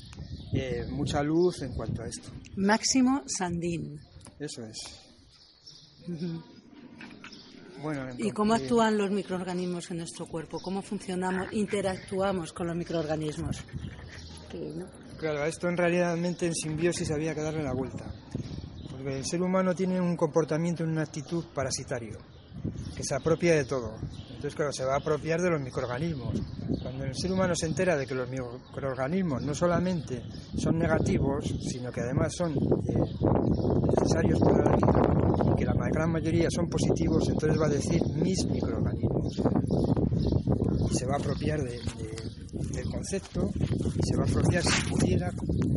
[0.52, 2.30] eh, mucha luz en cuanto a esto.
[2.56, 3.98] Máximo Sandín.
[4.38, 4.78] Eso es.
[7.82, 10.58] Bueno, ¿Y cómo actúan los microorganismos en nuestro cuerpo?
[10.60, 13.58] ¿Cómo funcionamos, interactuamos con los microorganismos?
[14.50, 14.86] Que, ¿no?
[15.18, 18.04] Claro, esto en realmente en simbiosis había que darle la vuelta.
[18.90, 22.18] Porque el ser humano tiene un comportamiento, una actitud parasitario,
[22.96, 23.94] que se apropia de todo.
[24.28, 26.40] Entonces, claro, se va a apropiar de los microorganismos.
[26.82, 30.22] Cuando el ser humano se entera de que los microorganismos no solamente
[30.56, 32.56] son negativos, sino que además son eh,
[33.96, 38.00] necesarios para la vida, y que la gran mayoría son positivos, entonces va a decir
[38.22, 39.42] mis microorganismos.
[40.90, 41.80] Y se va a apropiar de-
[42.72, 45.30] del concepto y se va a apropiar, si pudiera,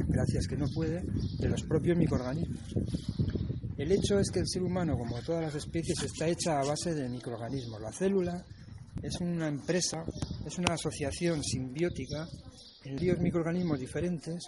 [0.07, 1.03] gracias que no puede,
[1.39, 2.75] de los propios microorganismos.
[3.77, 6.93] El hecho es que el ser humano, como todas las especies, está hecha a base
[6.93, 7.81] de microorganismos.
[7.81, 8.45] La célula
[9.01, 10.03] es una empresa,
[10.45, 12.27] es una asociación simbiótica
[12.83, 14.43] en varios microorganismos diferentes,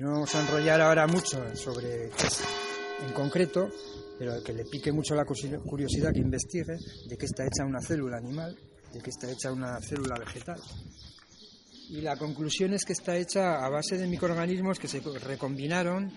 [0.00, 3.68] no vamos a enrollar ahora mucho sobre en concreto,
[4.18, 6.76] pero que le pique mucho la curiosidad que investigue
[7.08, 8.56] de qué está hecha una célula animal,
[8.92, 10.60] de qué está hecha una célula vegetal.
[11.90, 16.12] Y la conclusión es que está hecha a base de microorganismos que se recombinaron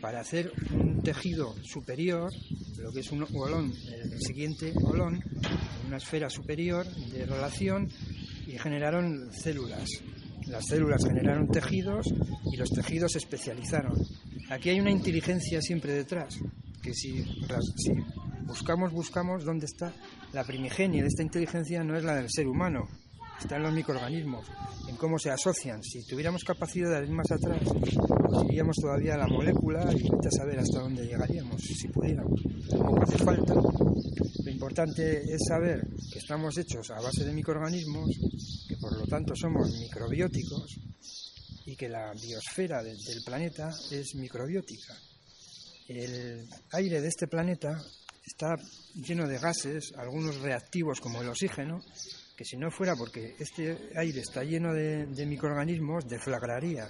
[0.00, 2.30] para hacer un tejido superior,
[2.78, 5.18] lo que es un olón, el siguiente olón,
[5.86, 7.88] una esfera superior de relación
[8.46, 9.88] y generaron células.
[10.46, 12.06] Las células generaron tejidos
[12.52, 13.94] y los tejidos se especializaron.
[14.50, 16.38] Aquí hay una inteligencia siempre detrás,
[16.82, 17.92] que si, si
[18.44, 19.94] buscamos, buscamos dónde está
[20.32, 22.86] la primigenia de esta inteligencia no es la del ser humano,
[23.40, 24.46] está en los microorganismos,
[24.88, 25.82] en cómo se asocian.
[25.82, 30.30] Si tuviéramos capacidad de ir más atrás, pues iríamos todavía a la molécula y a
[30.30, 32.40] saber hasta dónde llegaríamos, si pudiéramos.
[32.70, 33.54] Tampoco hace falta.
[33.54, 38.10] Lo importante es saber que estamos hechos a base de microorganismos,
[38.68, 40.76] que por lo tanto somos microbióticos
[41.66, 44.94] y que la biosfera de- del planeta es microbiótica.
[45.88, 47.80] El aire de este planeta
[48.24, 48.56] está
[48.94, 51.80] lleno de gases, algunos reactivos como el oxígeno,
[52.36, 56.86] que si no fuera porque este aire está lleno de, microorganismos, deflagraría.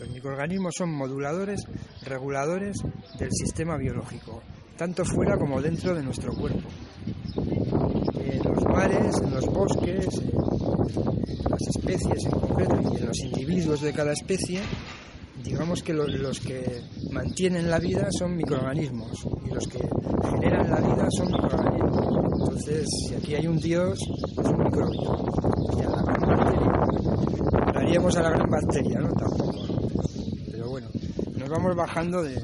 [0.00, 1.60] Los microorganismos son moduladores,
[2.02, 2.76] reguladores
[3.16, 4.42] del sistema biológico,
[4.76, 6.68] tanto fuera como dentro de nuestro cuerpo.
[7.36, 13.80] En los mares, en los bosques, en las especies en concreto y en los individuos
[13.80, 14.60] de cada especie,
[15.48, 16.82] digamos que lo- los que
[17.12, 19.78] mantienen la vida son microorganismos y los que
[20.30, 22.38] generan la vida son microorganismos.
[22.40, 25.16] Entonces, si aquí hay un dios, es un microbio.
[25.78, 26.72] Y a la gran bacteria,
[27.66, 29.08] hablaríamos a la gran bacteria, ¿no?
[29.12, 29.52] Tampoco.
[30.50, 30.88] Pero bueno,
[31.36, 32.34] nos vamos bajando de,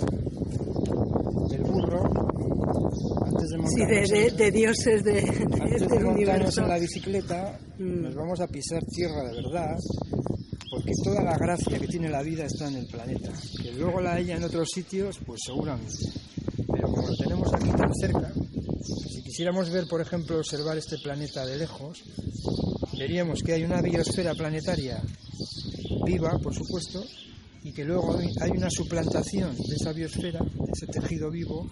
[1.50, 2.02] del burro.
[3.26, 5.42] Antes de Sí, de, de- de dioses de, de antes
[5.82, 6.60] este de montarnos universo.
[6.62, 8.02] en la bicicleta, Mm.
[8.02, 9.76] nos vamos a pisar tierra de verdad,
[10.74, 13.30] porque toda la gracia que tiene la vida está en el planeta.
[13.62, 15.94] Que luego la haya en otros sitios, pues seguramente.
[16.66, 18.32] Pero como lo tenemos aquí tan cerca,
[18.82, 22.02] si quisiéramos ver, por ejemplo, observar este planeta de lejos,
[22.98, 25.00] veríamos que hay una biosfera planetaria
[26.04, 27.04] viva, por supuesto,
[27.64, 31.68] y que luego hay- una suplantación de esa biosfera, de ese tejido vivo,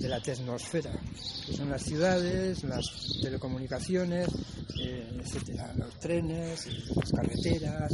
[0.00, 0.90] de la tecnosfera,
[1.46, 2.84] que son las ciudades, las
[3.22, 4.28] telecomunicaciones,
[4.82, 6.66] eh, etcétera, los trenes,
[6.96, 7.92] las carreteras,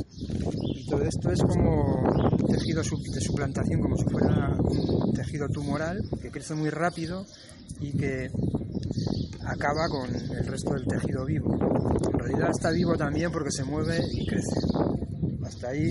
[0.77, 5.99] y todo esto es como un tejido de suplantación, como si fuera un tejido tumoral
[6.23, 7.27] que crece muy rápido
[7.81, 8.29] y que
[9.45, 11.53] acaba con el resto del tejido vivo.
[12.13, 14.61] En realidad está vivo también porque se mueve y crece.
[15.45, 15.91] Hasta ahí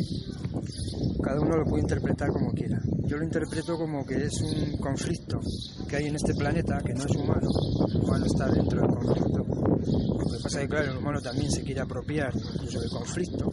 [1.24, 2.80] cada uno lo puede interpretar como quiera.
[3.06, 5.40] Yo lo interpreto como que es un conflicto
[5.88, 7.50] que hay en este planeta que no es humano.
[7.90, 9.40] El humano está dentro del conflicto.
[9.40, 13.52] Lo que pasa es que, claro, el humano también se quiere apropiar incluso del conflicto,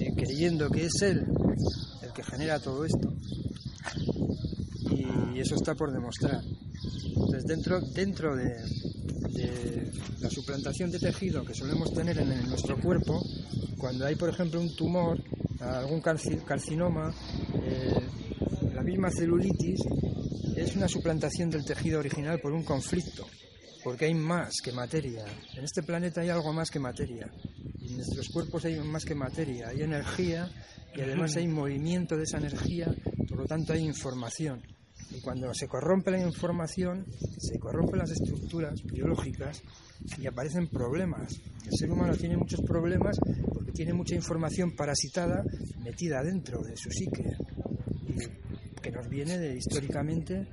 [0.00, 1.24] eh, creyendo que es él
[2.02, 3.12] el que genera todo esto.
[4.90, 6.42] Y eso está por demostrar.
[6.44, 8.56] Entonces, dentro, dentro de,
[10.20, 13.22] la suplantación de tejido que solemos tener en, en nuestro cuerpo,
[13.78, 15.18] cuando hay, por ejemplo, un tumor,
[15.62, 17.12] algún carci- carcinoma,
[17.64, 17.94] eh,
[18.74, 19.80] la misma celulitis,
[20.56, 23.26] es una suplantación del tejido original por un conflicto,
[23.84, 25.24] porque hay más que materia.
[25.56, 27.30] En este planeta hay algo más que materia.
[27.80, 30.50] En nuestros cuerpos hay más que materia, hay energía
[30.94, 32.86] y además hay movimiento de esa energía,
[33.28, 34.62] por lo tanto hay información.
[35.14, 37.06] Y cuando se corrompe la información,
[37.38, 39.62] se corrompen las estructuras biológicas
[40.18, 41.40] y aparecen problemas.
[41.64, 43.16] El ser humano tiene muchos problemas
[43.52, 45.44] porque tiene mucha información parasitada
[45.84, 47.24] metida dentro de su psique,
[48.80, 50.46] que nos viene de, históricamente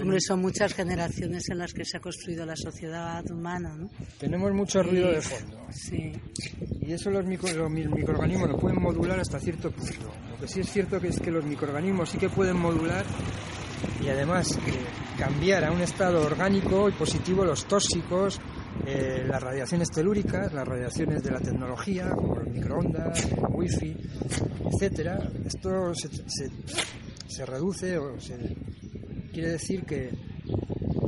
[0.00, 3.90] Hombre, son muchas generaciones en las que se ha construido la sociedad humana, ¿no?
[4.18, 5.66] Tenemos mucho ruido de fondo.
[5.70, 6.12] Sí.
[6.80, 10.10] Y eso los, micro- los mi- microorganismos lo pueden modular hasta cierto punto.
[10.30, 13.04] Lo que sí es cierto que es que los microorganismos sí que pueden modular
[14.04, 14.60] y además eh,
[15.18, 18.40] cambiar a un estado orgánico y positivo los tóxicos,
[18.86, 23.96] eh, las radiaciones telúricas, las radiaciones de la tecnología, como los microondas, el wifi,
[24.72, 25.18] etcétera.
[25.44, 26.50] Esto se, se-
[27.28, 28.34] se reduce o se
[29.32, 30.10] quiere decir que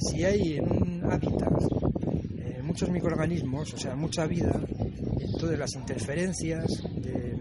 [0.01, 1.53] si hay en un hábitat
[2.39, 4.59] eh, muchos microorganismos, o sea, mucha vida,
[5.20, 6.64] entonces las interferencias
[7.03, 7.37] de,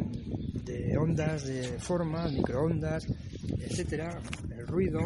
[0.65, 3.03] de ondas de forma, microondas,
[3.59, 4.21] etcétera,
[4.57, 4.99] el ruido,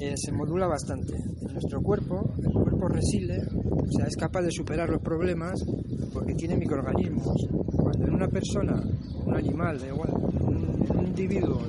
[0.00, 1.14] eh, se modula bastante.
[1.14, 5.54] En nuestro cuerpo, el cuerpo resile, o sea, es capaz de superar los problemas
[6.12, 7.46] porque tiene microorganismos.
[7.76, 8.82] Cuando en una persona,
[9.24, 11.62] un animal, da igual, un individuo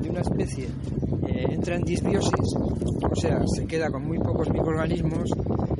[0.00, 0.66] de una especie
[1.40, 2.54] eh, entra en disbiosis,
[3.10, 5.30] o sea, se queda con muy pocos microorganismos,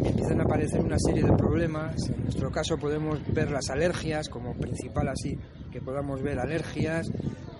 [0.03, 2.09] empiezan a aparecer una serie de problemas.
[2.09, 5.37] En nuestro caso podemos ver las alergias como principal así,
[5.71, 7.11] que podamos ver alergias,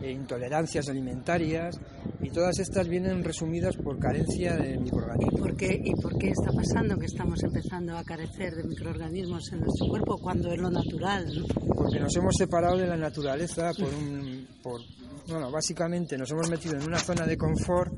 [0.01, 1.79] eh, intolerancias alimentarias
[2.23, 5.41] y todas estas vienen resumidas por carencia de microorganismos.
[5.41, 9.61] ¿Por qué, ¿Y por qué está pasando que estamos empezando a carecer de microorganismos en
[9.61, 11.27] nuestro cuerpo cuando es lo natural?
[11.35, 11.45] ¿no?
[11.75, 14.47] Porque nos hemos separado de la naturaleza por un...
[14.63, 14.81] Por,
[15.29, 17.93] bueno, básicamente nos hemos metido en una zona de confort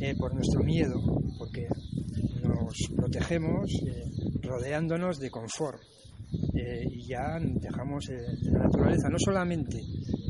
[0.00, 0.94] eh, por nuestro miedo,
[1.38, 1.66] porque
[2.42, 4.04] nos protegemos eh,
[4.42, 5.80] rodeándonos de confort.
[6.54, 9.80] Eh, y ya dejamos eh, la naturaleza, no solamente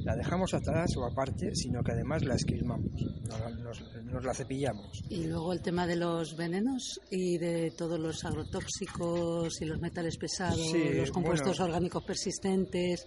[0.05, 2.93] la dejamos atrás o aparte, sino que además la esquilmamos,
[3.29, 5.03] nos, nos- nos la cepillamos.
[5.11, 10.17] Y luego el tema de los venenos y de todos los agrotóxicos y los metales
[10.17, 11.73] pesados, Sí, los compuestos bueno.
[11.75, 13.05] orgánicos persistentes,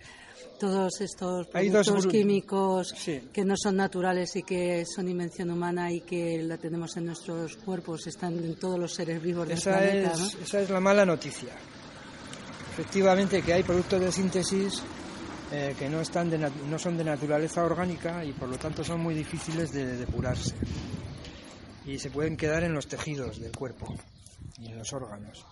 [0.62, 3.20] todos estos productos químicos Sí.
[3.34, 7.57] que no son naturales y que son invención humana y que la tenemos en nuestros
[7.57, 10.12] cuerpos, están en todos los seres vivos del Esa planeta.
[10.14, 10.28] es, ¿no?
[10.43, 11.49] esa es la mala noticia.
[12.74, 14.82] Efectivamente que hay productos de síntesis
[15.51, 19.01] eh, que no, están de no son de naturaleza orgánica y por lo tanto son
[19.01, 20.53] muy difíciles de depurarse.
[21.86, 23.93] Y se pueden quedar en los tejidos del cuerpo
[24.59, 25.43] y en los órganos.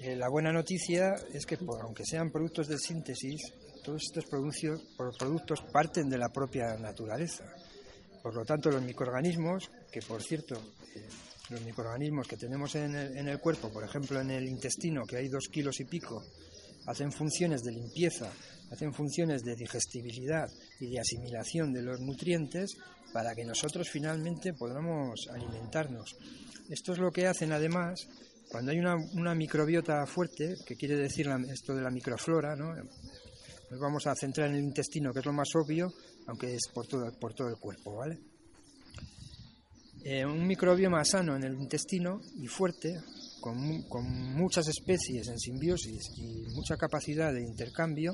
[0.00, 3.40] Eh, la buena noticia es que por- aunque sean productos de síntesis,
[3.82, 7.44] todos estos productos parten de la propia naturaleza.
[8.22, 10.54] Por lo tanto, los microorganismos, que por cierto,
[10.94, 11.08] eh,
[11.50, 15.48] los microorganismos que tenemos en el, cuerpo, por ejemplo en el intestino, que hay dos
[15.50, 16.22] kilos y pico,
[16.86, 18.30] hacen funciones de limpieza,
[18.70, 20.48] hacen funciones de digestibilidad
[20.80, 22.76] y de asimilación de los nutrientes
[23.12, 26.16] para que nosotros finalmente podamos alimentarnos.
[26.70, 28.08] Esto es lo que hacen además
[28.48, 32.74] cuando hay una, una microbiota fuerte, que quiere decir esto de la microflora, ¿no?
[33.72, 35.90] Nos vamos a centrar en el intestino, que es lo más obvio,
[36.26, 38.18] aunque es por todo, por todo el cuerpo, ¿vale?
[40.04, 43.00] Eh, un microbioma sano en el intestino y fuerte,
[43.40, 44.04] con, con
[44.34, 48.12] muchas especies en simbiosis y mucha capacidad de intercambio,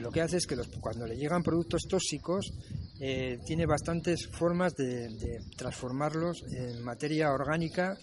[0.00, 2.52] lo que hace es que cuando le llegan productos tóxicos,
[2.98, 7.96] eh, tiene bastantes formas de transformarlos en materia orgánica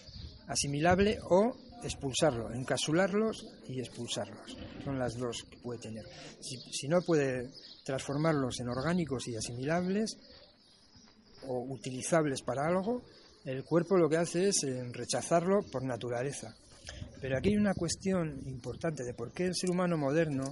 [0.48, 1.52] asimilable o
[1.82, 4.56] expulsarlo, encapsularlos y expulsarlos.
[4.84, 6.04] Son las dos que puede tener.
[6.40, 7.50] Si, no puede
[7.84, 10.16] transformarlos en orgánicos y asimilables
[11.46, 13.02] o utilizables para algo,
[13.44, 16.54] el cuerpo lo que hace es eh, rechazarlo por naturaleza.
[17.20, 20.44] Pero aquí hay una cuestión importante de por qué el ser humano moderno,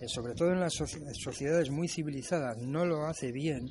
[0.00, 3.68] eh, sobre todo en las soci- sociedades muy civilizadas, no lo hace bien,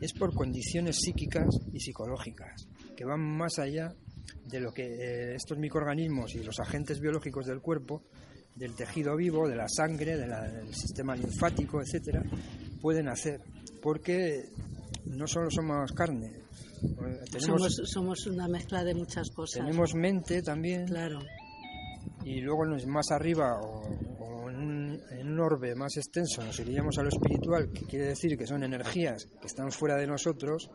[0.00, 2.66] es por condiciones psíquicas y psicológicas,
[2.96, 3.94] que van más allá
[4.46, 8.02] de lo que eh, estos microorganismos y los agentes biológicos del cuerpo,
[8.54, 12.22] del tejido vivo, de la sangre, de la- del sistema linfático, etcétera,
[12.80, 13.40] pueden hacer.
[13.80, 14.44] Porque
[15.06, 16.26] no solo somos carne,
[16.82, 19.64] eh, tenemos, Somos, somos una mezcla de muchas cosas.
[19.64, 21.20] tenemos mente también, Claro.
[22.24, 23.82] y luego más arriba o,
[24.18, 28.06] o en, un, en un orbe más extenso nos iríamos a lo espiritual, que quiere
[28.06, 30.70] decir que son energías que están fuera de nosotros,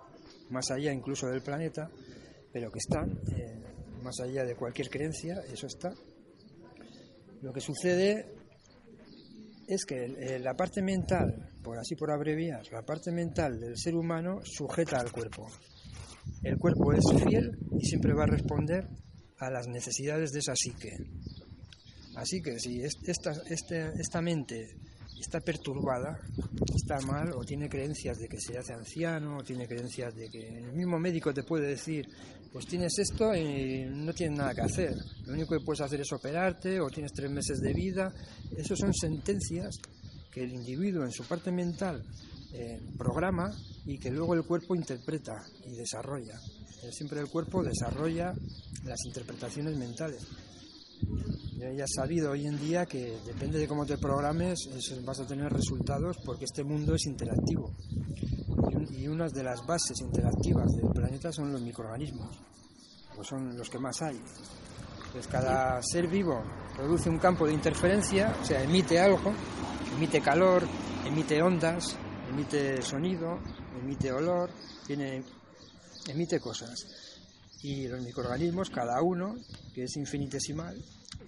[0.49, 1.89] más allá incluso del planeta,
[2.55, 3.59] pero que están eh,
[4.01, 5.93] más allá de cualquier creencia, eso está.
[7.41, 8.31] Lo que sucede
[9.67, 13.93] es que eh, la parte mental, por así por abreviar, la parte mental del ser
[13.93, 15.45] humano sujeta al cuerpo.
[16.43, 18.87] el cuerpo es fiel y siempre va a responder
[19.39, 20.91] a las necesidades de esa psique.
[22.15, 24.77] Así que si es- esta, este- esta mente
[25.19, 26.19] está perturbada,
[26.75, 30.59] está mal o tiene creencias de que se hace anciano, o tiene creencias de que
[30.59, 32.07] el mismo médico te puede decir,
[32.51, 34.95] pues tienes esto y no tienes nada que hacer,
[35.25, 38.13] lo único que puedes hacer es operarte o tienes tres meses de vida,
[38.55, 39.77] eso son sentencias
[40.31, 42.03] que el individuo en su parte mental
[42.53, 43.51] eh, programa
[43.85, 46.39] y que luego el cuerpo interpreta y desarrolla.
[46.91, 48.33] Siempre el cuerpo desarrolla
[48.83, 50.25] las interpretaciones mentales.
[51.57, 54.59] Ya ya sabido hoy en día que depende de cómo te programes,
[55.05, 57.73] vas a tener resultados porque este mundo es interactivo.
[58.91, 62.37] Y una de las bases interactivas del planeta son los microorganismos,
[63.15, 64.19] pues son los que más hay.
[65.05, 66.43] Entonces cada ser vivo
[66.75, 69.33] produce un campo de interferencia, o sea, emite algo,
[69.95, 70.63] emite calor,
[71.05, 71.95] emite ondas,
[72.29, 73.39] emite sonido,
[73.81, 74.49] emite olor,
[74.85, 75.23] tiene,
[76.09, 77.04] emite cosas.
[77.65, 79.35] Y los microorganismos, cada uno,
[79.73, 80.77] que es infinitesimal,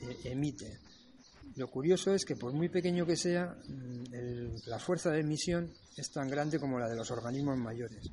[0.01, 0.77] eh, emite.
[1.55, 5.71] Lo curioso es que por muy pequeño que sea, mm, el- la fuerza de emisión
[5.95, 8.03] es tan grande como la de los organismos mayores.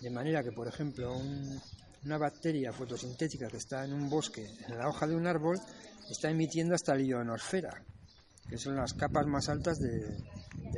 [0.00, 1.60] De manera que, por ejemplo, un-
[2.06, 5.58] una bacteria fotosintética que está en un bosque, en la hoja de un árbol,
[6.10, 7.82] está emitiendo hasta la ionosfera,
[8.48, 10.16] que son las capas más altas de,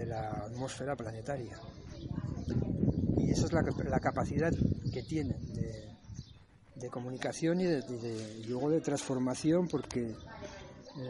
[0.07, 1.59] la atmósfera planetaria.
[3.19, 4.53] Y esa es la, cap- la capacidad
[4.93, 5.95] que tienen de,
[6.77, 10.14] de comunicación y, de, y de- y luego de transformación, porque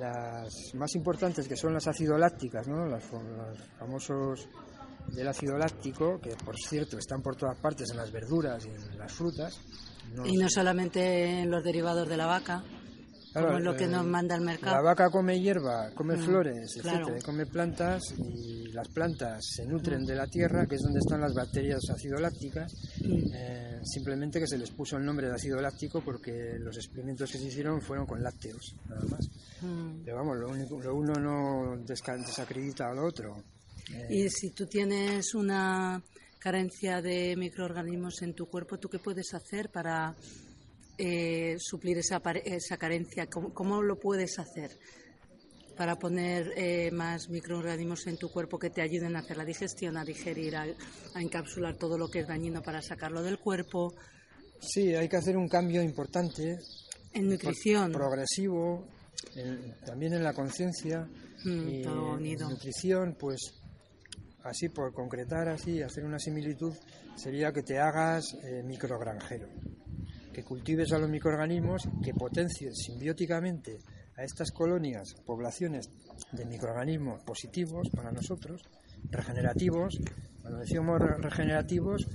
[0.01, 2.87] las más importantes, que son las ácido lácticas, ¿no?
[2.87, 4.49] Las los famosos
[5.15, 8.99] del ácido láctico, que por cierto están por todas partes en las verduras y en
[8.99, 9.61] las frutas.
[10.13, 12.65] no Y no solamente en los derivados de la vaca,
[13.41, 14.77] Claro, como es lo que eh, nos manda el mercado.
[14.77, 16.99] La vaca come hierba, come Mm, flores, claro.
[17.09, 21.21] etcétera, come plantas y las plantas se nutren de la tierra, que es donde están
[21.21, 22.73] las bacterias ácido lácticas.
[23.03, 23.33] Mm.
[23.35, 27.39] Eh, simplemente que se les puso el nombre de ácido láctico porque los experimentos que
[27.39, 29.29] se hicieron fueron con lácteos, nada más.
[29.63, 30.03] Mm.
[30.05, 33.37] Pero vamos, lo, único, lo uno no desacredita a lo otro.
[33.93, 36.03] Eh, Y si tú tienes una
[36.39, 40.15] carencia de microorganismos en tu cuerpo, ¿tú qué puedes hacer para
[40.99, 43.27] eh, suplir esa, esa carencia?
[43.27, 44.71] ¿Cómo, cómo lo puedes hacer
[45.77, 49.97] para poner eh, más microorganismos en tu cuerpo que te ayuden a hacer la digestión,
[49.99, 50.63] a digerir, a,
[51.15, 53.93] a encapsular todo lo que es dañino para sacarlo del cuerpo?
[54.59, 56.57] sí, hay que hacer un cambio importante,
[57.13, 57.93] En nutrición.
[57.93, 58.87] progresivo,
[59.35, 61.07] en- también en la conciencia.
[61.45, 61.83] Mm, y
[62.33, 63.39] en nutrición, pues
[64.45, 66.73] así por concretar así, hacer una similitud,
[67.17, 69.49] sería que te hagas eh, microgranjero,
[70.37, 73.79] que cultives a los microorganismos, que potencies simbióticamente
[74.19, 75.89] a estas colonias, poblaciones
[76.33, 78.61] de microorganismos positivos para nosotros,
[79.11, 79.99] regenerativos.
[80.43, 82.07] Cuando decimos re- regenerativos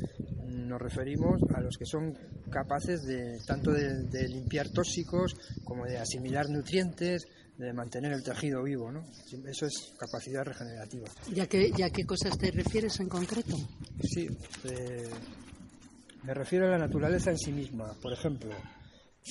[0.46, 2.14] nos referimos a los que son
[2.52, 7.26] capaces de tanto de, de limpiar tóxicos como de asimilar nutrientes,
[7.58, 9.04] de mantener el tejido vivo, ¿no?
[9.48, 11.08] Eso es capacidad regenerativa.
[11.34, 13.56] ¿Ya que, ya qué cosas te refieres en concreto?
[14.04, 14.28] Sí,
[14.66, 15.10] eh,
[16.24, 17.94] me refiero a la naturaleza en sí misma.
[18.02, 18.52] Por ejemplo,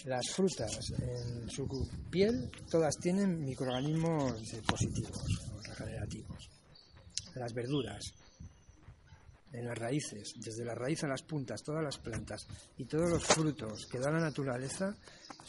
[0.04, 1.66] las frutas en su
[2.10, 4.34] piel todas tienen microorganismos
[4.66, 5.22] positivos
[5.66, 6.50] regenerativos.
[7.34, 8.12] Las verduras,
[9.52, 13.24] en las raíces, desde la raíz a las puntas, todas las plantas y todos los
[13.24, 14.94] frutos que da la naturaleza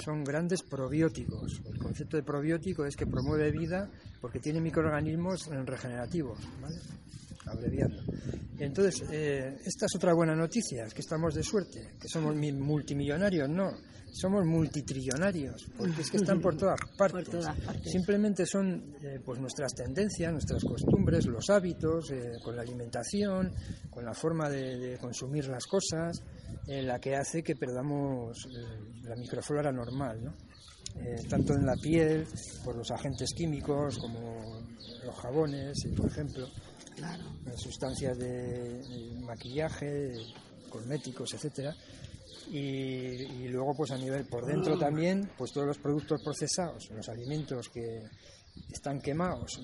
[0.04, 1.62] son grandes probióticos.
[1.66, 3.90] El concepto de probiótico es que promueve vida
[4.20, 6.40] porque tiene microorganismos regenerativos.
[7.46, 8.04] Abreviando.
[8.60, 12.52] Entonces, eh, esta es otra buena noticia, es que estamos de suerte, que somos mi-
[12.52, 13.72] multimillonarios, no,
[14.14, 17.28] somos multitrillonarios, porque es que están por todas partes.
[17.30, 17.92] Por todas partes.
[17.92, 23.52] Simplemente son eh, pues nuestras tendencias, nuestras costumbres, los hábitos, eh, con la alimentación,
[23.90, 26.22] con la forma de, de consumir las cosas,
[26.68, 30.34] eh, la que hace que perdamos eh, la microflora normal, ¿no?
[31.00, 32.28] Eh, tanto en la piel,
[32.66, 34.60] por los agentes químicos, como
[35.06, 36.48] los jabones, por ejemplo,
[36.96, 37.24] Claro.
[37.58, 40.14] sustancias de, de maquillaje,
[40.70, 41.76] cosméticos, etcétera.
[42.50, 47.08] Y, y luego, pues a nivel por dentro también, pues todos los productos procesados, los
[47.10, 48.04] alimentos que
[48.72, 49.60] están quemados,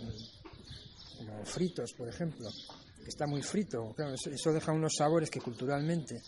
[1.18, 2.48] como fritos, por ejemplo,
[3.04, 6.22] que está muy frito, claro, eso, eso deja unos sabores que culturalmente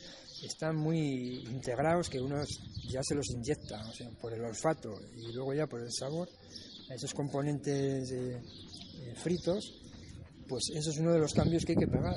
[0.44, 2.44] están muy integrados, que uno
[2.90, 6.30] ya se los inyecta, o sea, por el olfato y luego ya por el sabor,
[6.90, 8.42] a esos componentes eh,
[9.16, 9.80] fritos,
[10.50, 12.16] pues eso es uno de los cambios que hay que pegar,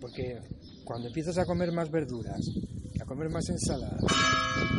[0.00, 0.38] porque
[0.84, 2.40] cuando empiezas a comer más verduras,
[3.00, 3.96] a comer más ensalada,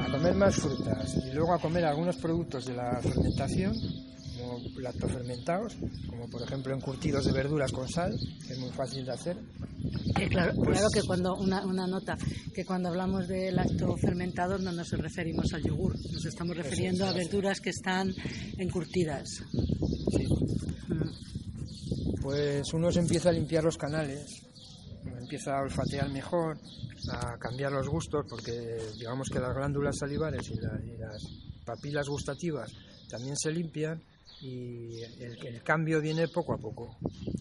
[0.07, 3.75] a comer más frutas y luego a comer algunos productos de la fermentación,
[4.39, 5.75] como lactofermentados,
[6.09, 8.15] como por ejemplo encurtidos de verduras con sal,
[8.47, 9.37] que es muy fácil de hacer,
[10.15, 12.15] Que claro, Pues- claro que cuando una, una nota
[12.53, 17.13] que cuando hablamos del acto fermentador no nos referimos al yogur, nos estamos refiriendo a
[17.13, 18.13] verduras que están
[18.59, 19.27] encurtidas.
[20.15, 20.25] Sí.
[22.21, 24.43] Pues uno se empieza a limpiar los canales,
[25.19, 26.57] empieza a olfatear mejor,
[27.11, 31.23] a cambiar los gustos, porque digamos que las glándulas salivares y, la- las
[31.65, 32.71] papilas gustativas
[33.09, 34.01] también se limpian
[34.41, 36.97] y el, cambio viene poco a poco.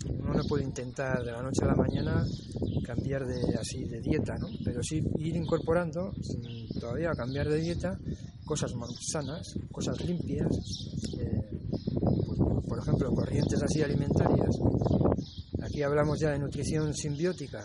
[0.09, 2.25] Uno no puede intentar de la noche a la mañana
[2.85, 4.49] cambiar de así de dieta, ¿no?
[4.65, 6.13] Pero sí ir incorporando,
[6.79, 7.99] todavía cambiar de dieta,
[8.51, 8.73] cosas
[9.13, 10.51] sanas, cosas limpias,
[11.21, 11.41] eh,
[12.27, 14.51] pues, por ejemplo, corrientes así alimentarias.
[15.63, 17.65] Aquí hablamos ya de nutrición simbiótica.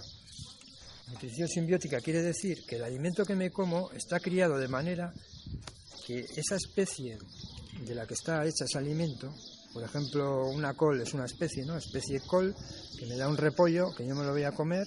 [1.11, 5.11] Nutrición simbiótica quiere decir que el alimento que me como está criado de manera
[6.05, 7.17] que esa especie
[7.83, 9.33] de la que está hecha ese alimento,
[9.73, 11.77] por ejemplo, una col es una especie, ¿no?
[11.77, 12.55] Especie col
[12.99, 14.85] que me da un repollo que yo me lo voy a comer.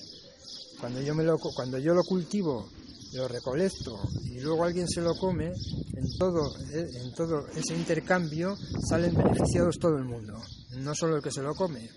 [0.79, 2.69] Cuando yo me lo cuando yo lo cultivo,
[3.13, 8.57] lo recolecto y luego alguien se lo come, en todo eh, en todo ese intercambio
[8.89, 10.35] salen beneficiados todo el mundo,
[10.77, 11.89] no solo el que se lo come.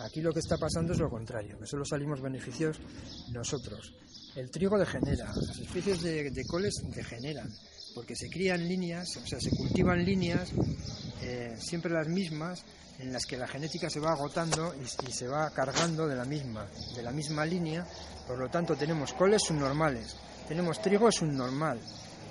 [0.00, 2.78] Aquí lo que está pasando es lo contrario, que solo salimos beneficiados
[3.32, 3.94] nosotros.
[4.34, 7.48] El trigo degenera, las especies de, de coles degeneran,
[7.94, 10.50] porque se crían líneas, o sea, se cultivan líneas,
[11.22, 12.64] eh, siempre las mismas,
[12.98, 16.66] en las que la genética se va agotando y, se va cargando de la misma,
[16.94, 17.86] de la misma línea.
[18.26, 20.16] Por lo tanto, tenemos coles subnormales,
[20.48, 21.80] tenemos trigo subnormal,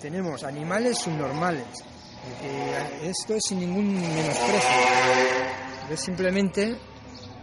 [0.01, 1.67] tenemos animales subnormales.
[2.41, 4.81] Y esto es sin ningún menosprecio,
[5.91, 6.77] es simplemente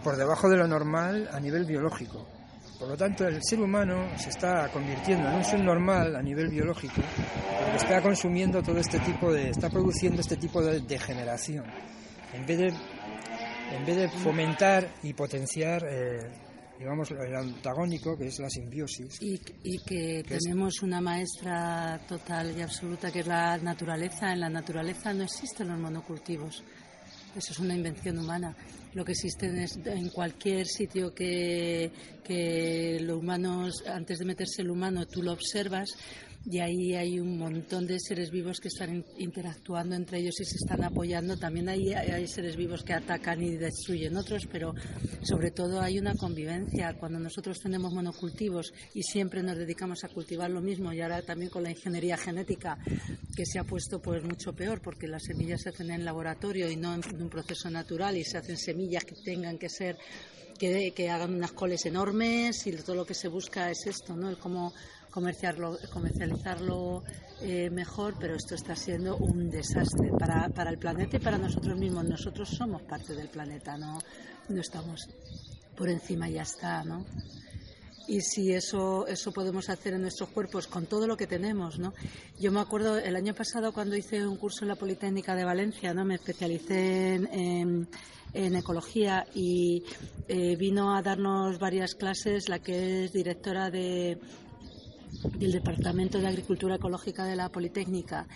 [0.03, 2.27] por debajo de lo normal a nivel biológico.
[2.81, 6.49] Por lo tanto, el ser humano se está convirtiendo en un ser normal a nivel
[6.49, 6.95] biológico
[7.59, 11.63] porque está consumiendo todo este tipo de, está produciendo este tipo de degeneración.
[12.33, 16.27] En vez de, en vez de fomentar y potenciar, eh,
[16.79, 19.21] digamos, el antagónico, que es la simbiosis.
[19.21, 24.33] Y, y que Que es- tenemos una maestra total y absoluta que es la naturaleza.
[24.33, 26.63] En la naturaleza no existen los monocultivos.
[27.35, 28.55] Eso es una invención humana.
[28.93, 29.45] Lo que existe
[29.85, 31.91] en cualquier sitio que,
[32.23, 35.95] que los humanos, antes de meterse el humano, tú lo observas
[36.43, 40.45] y ahí hay un montón de seres vivos que están in- interactuando entre ellos y
[40.45, 41.37] se están apoyando.
[41.37, 44.73] También hay, hay seres vivos que atacan y destruyen otros, pero
[45.21, 46.95] sobre todo hay una convivencia.
[46.99, 51.51] Cuando nosotros tenemos monocultivos y siempre nos dedicamos a cultivar lo mismo y ahora también
[51.51, 52.77] con la ingeniería genética
[53.35, 56.75] que se ha puesto pues mucho peor porque las semillas se hacen en laboratorio y
[56.75, 59.95] no en un proceso natural y se hacen semillas que tengan que ser
[60.57, 64.29] que, que hagan unas coles enormes y todo lo que se busca es esto, ¿no?
[64.29, 64.73] El cómo
[65.11, 67.03] comerciarlo, comercializarlo
[67.41, 71.77] eh, mejor, pero esto está siendo un desastre para, para el planeta y para nosotros
[71.77, 72.05] mismos.
[72.05, 73.99] Nosotros somos parte del planeta, no,
[74.49, 75.07] no estamos
[75.75, 77.05] por encima ya está, ¿no?
[78.07, 81.93] y si eso eso podemos hacer en nuestros cuerpos con todo lo que tenemos no
[82.39, 85.93] yo me acuerdo el año pasado cuando hice un curso en la Politécnica de Valencia
[85.93, 87.87] no me especialicé en, en-
[88.33, 89.83] en ecología y
[90.27, 94.17] eh, vino a darnos varias clases la que es directora de
[95.37, 98.27] del Departamento de Agricultura Ecológica de la Politécnica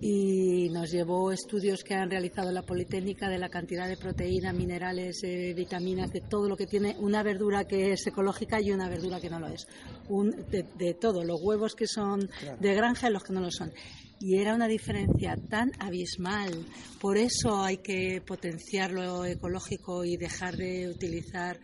[0.00, 5.22] y nos llevó estudios que han realizado la Politécnica de la cantidad de proteínas, minerales,
[5.22, 9.20] eh, vitaminas, de todo lo que tiene una verdura que es ecológica y una verdura
[9.20, 9.66] que no lo es.
[10.08, 13.50] Un- de, de todo, los huevos que son de granja y los que no lo
[13.52, 13.70] son.
[14.24, 16.64] Y era una diferencia tan abismal.
[17.00, 21.58] Por eso hay que potenciar lo ecológico y dejar de utilizar.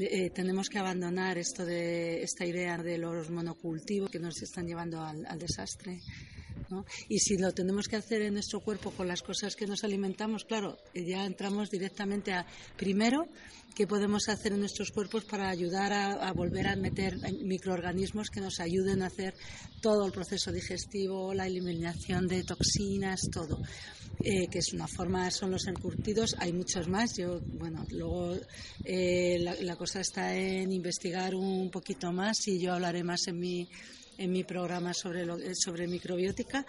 [0.00, 5.00] eh, tenemos que abandonar esto de esta idea de los monocultivos que nos están llevando
[5.00, 6.00] al, al desastre.
[6.68, 6.84] ¿No?
[7.08, 10.44] Y si lo tenemos que hacer en nuestro cuerpo con las cosas que nos alimentamos,
[10.44, 12.46] claro, eh, ya entramos directamente a,
[12.76, 13.26] primero,
[13.74, 18.60] qué podemos hacer en nuestros cuerpos para ayudar a, volver a meter microorganismos que nos
[18.60, 19.34] ayuden a hacer
[19.80, 23.58] todo el proceso digestivo, la eliminación de toxinas, todo.
[24.22, 27.16] Eh, que es una forma, son los encurtidos, hay muchos más.
[27.16, 28.36] Yo, bueno, luego
[28.84, 33.66] eh, la cosa está en investigar un poquito más y yo hablaré más en mi,
[34.20, 36.64] en mi programa sobre, lo- eh, sobre microbiótica,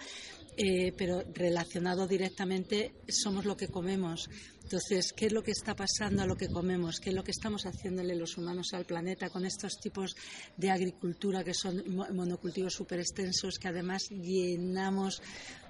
[0.56, 4.28] eh, pero relacionado directamente somos lo que comemos.
[4.64, 6.98] Entonces, ¿qué es lo que está pasando a lo que comemos?
[7.00, 10.14] ¿Qué es lo que estamos haciéndole los humanos al planeta con estos tipos
[10.56, 15.20] de agricultura que son mo- monocultivos súper extensos que además llenamos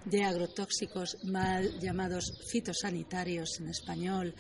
[0.05, 4.35] de agrotóxicos mal llamados fitosanitarios en español?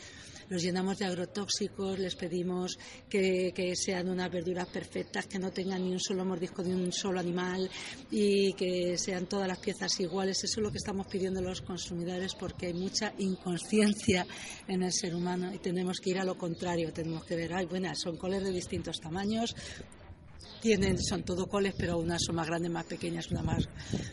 [0.52, 2.78] Los llenamos de agrotóxicos, les pedimos
[3.08, 6.92] que, que sean unas verduras perfectas, que no tengan ni un solo mordisco de un
[6.92, 7.70] solo animal
[8.10, 10.44] y que sean todas las piezas iguales.
[10.44, 14.26] Eso es lo que estamos pidiendo los consumidores porque hay mucha inconsciencia
[14.68, 16.92] en el ser humano y tenemos que ir a lo contrario.
[16.92, 19.56] Tenemos que ver, ay, buenas, son coles de distintos tamaños,
[20.60, 23.68] tienen, son todo coles, pero unas son más grandes, más pequeñas, una más,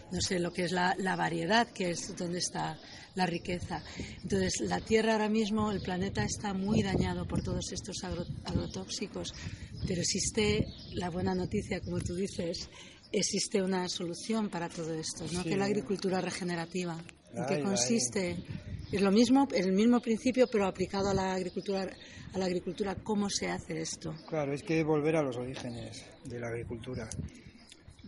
[0.10, 2.78] no sé, lo que es la, la variedad, que es donde está
[3.20, 3.84] la riqueza.
[4.24, 9.34] Entonces, la Tierra ahora mismo, el planeta está muy dañado por todos estos agro- agrotóxicos,
[9.88, 12.70] pero existe la buena noticia, como tú dices,
[13.12, 15.42] existe una solución para todo esto, ¿no?
[15.42, 15.44] Sí.
[15.44, 16.98] que es la agricultura regenerativa.
[17.34, 17.64] ¿En qué ay.
[17.64, 18.38] consiste?
[18.92, 21.88] Es lo mismo, el mismo principio, pero aplicado a la agricultura.
[22.32, 24.14] A la agricultura, ¿cómo se hace esto?
[24.28, 27.10] Claro, es que volver a los orígenes de la agricultura.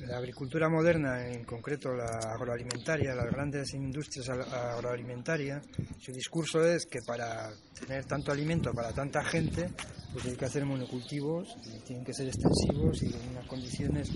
[0.08, 5.64] La agricultura moderna, en concreto la agroalimentaria, las grandes industrias al- agroalimentarias,
[6.00, 7.50] su discurso es que para
[7.80, 9.70] tener tanto alimento para tanta gente,
[10.12, 14.10] pues hay que hacer monocultivos y tienen que ser extensivos y en unas condiciones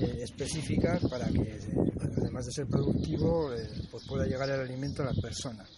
[0.00, 1.58] eh, específicas para que,
[2.18, 5.68] además de ser productivo, eh, pues pueda llegar el alimento a las personas.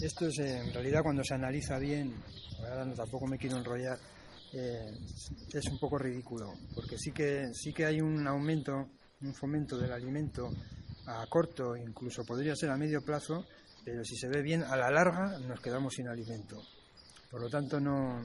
[0.00, 2.14] Esto es, en realidad, cuando se analiza bien,
[2.60, 3.98] ahora no, tampoco me quiero enrollar,
[4.52, 4.90] eh,
[5.52, 8.88] es un poco ridículo, porque sí que, sí que hay un aumento,
[9.22, 10.50] un fomento del alimento
[11.06, 13.46] a corto, incluso podría ser a medio plazo,
[13.84, 16.62] pero si se ve bien, a la larga nos quedamos sin alimento.
[17.30, 18.22] Por lo tanto, no,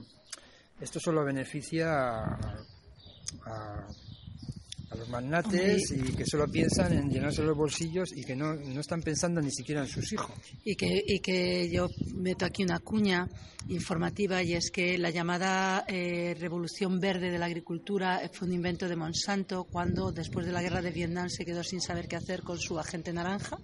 [0.80, 2.66] esto solo beneficia a,
[3.46, 3.88] a-
[4.90, 8.80] a los magnates y que solo piensan en llenarse los bolsillos y que no, no
[8.80, 10.32] están pensando ni siquiera en sus hijos.
[10.64, 13.28] Y que, y que yo meto aquí una cuña
[13.68, 18.88] informativa y es que la llamada eh, revolución verde de la agricultura fue un invento
[18.88, 22.44] de Monsanto cuando después de la guerra de Vietnam se quedó sin saber qué hacer
[22.44, 23.58] con su agente naranja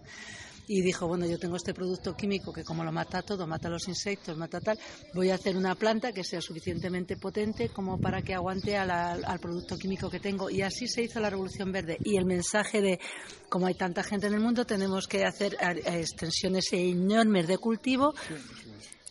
[0.73, 3.89] y dijo, bueno, yo tengo este producto químico que como lo mata todo, mata los
[3.89, 4.79] insectos, mata tal,
[5.13, 9.77] voy a hacer una planta que sea suficientemente potente como para que aguante al producto
[9.77, 10.49] químico que tengo.
[10.49, 11.97] Y así se hizo la revolución verde.
[12.05, 13.01] Y el mensaje de,
[13.49, 18.13] como hay tanta gente en el mundo, tenemos que hacer eh, extensiones enormes de cultivo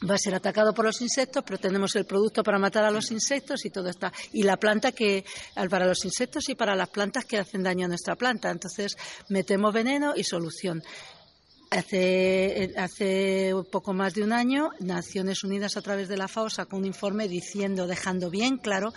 [0.09, 3.11] va a ser atacado por los insectos, pero tenemos el producto para matar a los
[3.11, 4.11] insectos y todo está.
[4.33, 5.27] Y la planta que,
[5.69, 8.51] para los insectos y para las plantas que hacen daño a nuestra planta.
[8.51, 8.97] Entonces,
[9.29, 10.83] metemos veneno y solución.
[11.73, 16.77] Hace, hace poco más de un año, Naciones Unidas, a través de la FAO, sacó
[16.77, 18.93] un informe diciendo, dejando bien claro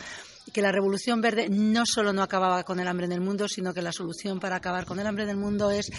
[0.51, 3.73] que la revolución verde no solo no acababa con el hambre en el mundo, sino
[3.73, 5.89] que la solución para acabar con el hambre en el mundo es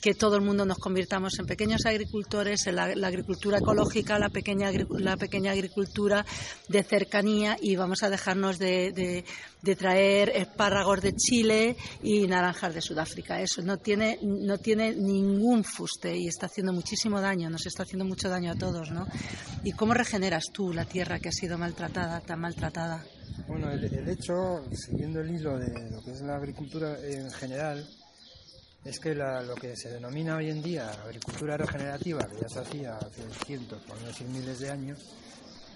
[0.00, 4.70] que todo el mundo nos convirtamos en pequeños agricultores, en la, agricultura ecológica, la pequeña,
[4.90, 6.24] la pequeña agricultura
[6.68, 9.24] de cercanía y vamos a dejarnos de, de-
[9.60, 13.40] de traer espárragos de Chile y naranjas de Sudáfrica.
[13.42, 18.04] Eso no tiene, no tiene ningún fuste y está haciendo muchísimo daño, nos está haciendo
[18.04, 18.92] mucho daño a todos.
[18.92, 19.08] ¿no?
[19.64, 23.04] ¿Y cómo regeneras tú la tierra que ha sido maltratada, tan maltratada?
[23.46, 27.86] Bueno, el, el hecho, siguiendo el hilo de lo que es la agricultura en general,
[28.84, 32.60] es que la- lo que se denomina hoy en día agricultura regenerativa, que ya se
[32.60, 34.98] hacía hace cientos, por no decir miles de años,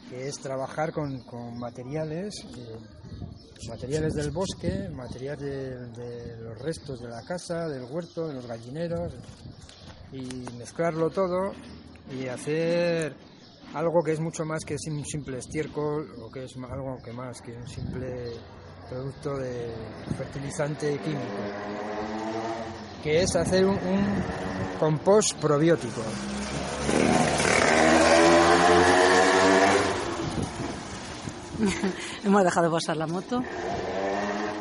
[0.09, 2.76] que es trabajar con, con materiales, eh,
[3.68, 8.46] materiales del bosque, materiales de, de los restos de la casa, del huerto, de los
[8.46, 9.14] gallineros,
[10.12, 10.20] y
[10.59, 11.53] mezclarlo todo
[12.18, 13.14] y hacer
[13.75, 17.41] algo que es mucho más que un simple estiércol o que es algo que más
[17.41, 18.33] que un simple
[18.89, 19.75] producto de
[20.16, 21.23] fertilizante químico,
[23.03, 24.23] que es hacer un, un
[24.79, 26.03] compost probiótico.
[32.25, 33.43] Hemos dejado pasar la moto.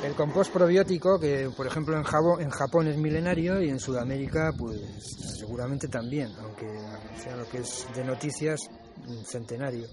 [0.04, 4.52] El compost probiótico, que por ejemplo en Japón, en Japón es milenario y en Sudamérica
[4.58, 4.80] pues
[5.38, 6.68] seguramente también, aunque
[7.22, 8.62] sea lo que es de noticias
[9.26, 9.88] centenario.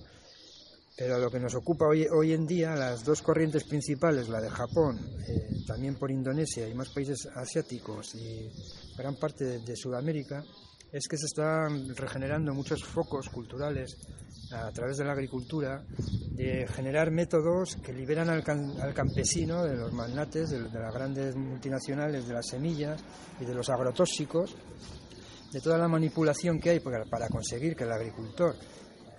[0.96, 4.50] Pero lo que nos ocupa hoy, hoy en día, las dos corrientes principales, la de
[4.50, 4.98] Japón,
[5.28, 8.50] eh, también por Indonesia y más países asiáticos y
[8.96, 10.42] gran parte de, Sudamérica,
[10.90, 13.96] es que se están regenerando muchos focos culturales
[14.50, 15.84] a través de la agricultura,
[16.32, 21.36] de generar métodos que liberan al, can- al campesino de los magnates, de, las grandes
[21.36, 23.00] multinacionales, de las semillas
[23.40, 24.56] y de los agrotóxicos,
[25.52, 28.56] de toda la manipulación que hay para conseguir que el agricultor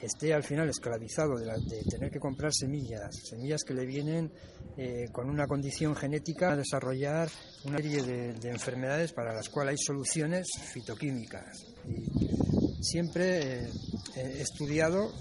[0.01, 4.31] esté al final esclavizado de, la- de tener que comprar semillas, semillas que le vienen
[4.77, 7.29] eh, con una condición genética a desarrollar
[7.65, 11.65] una serie de, de enfermedades para las cuales hay soluciones fitoquímicas.
[11.87, 13.69] Y siempre eh,
[14.15, 15.11] he estudiado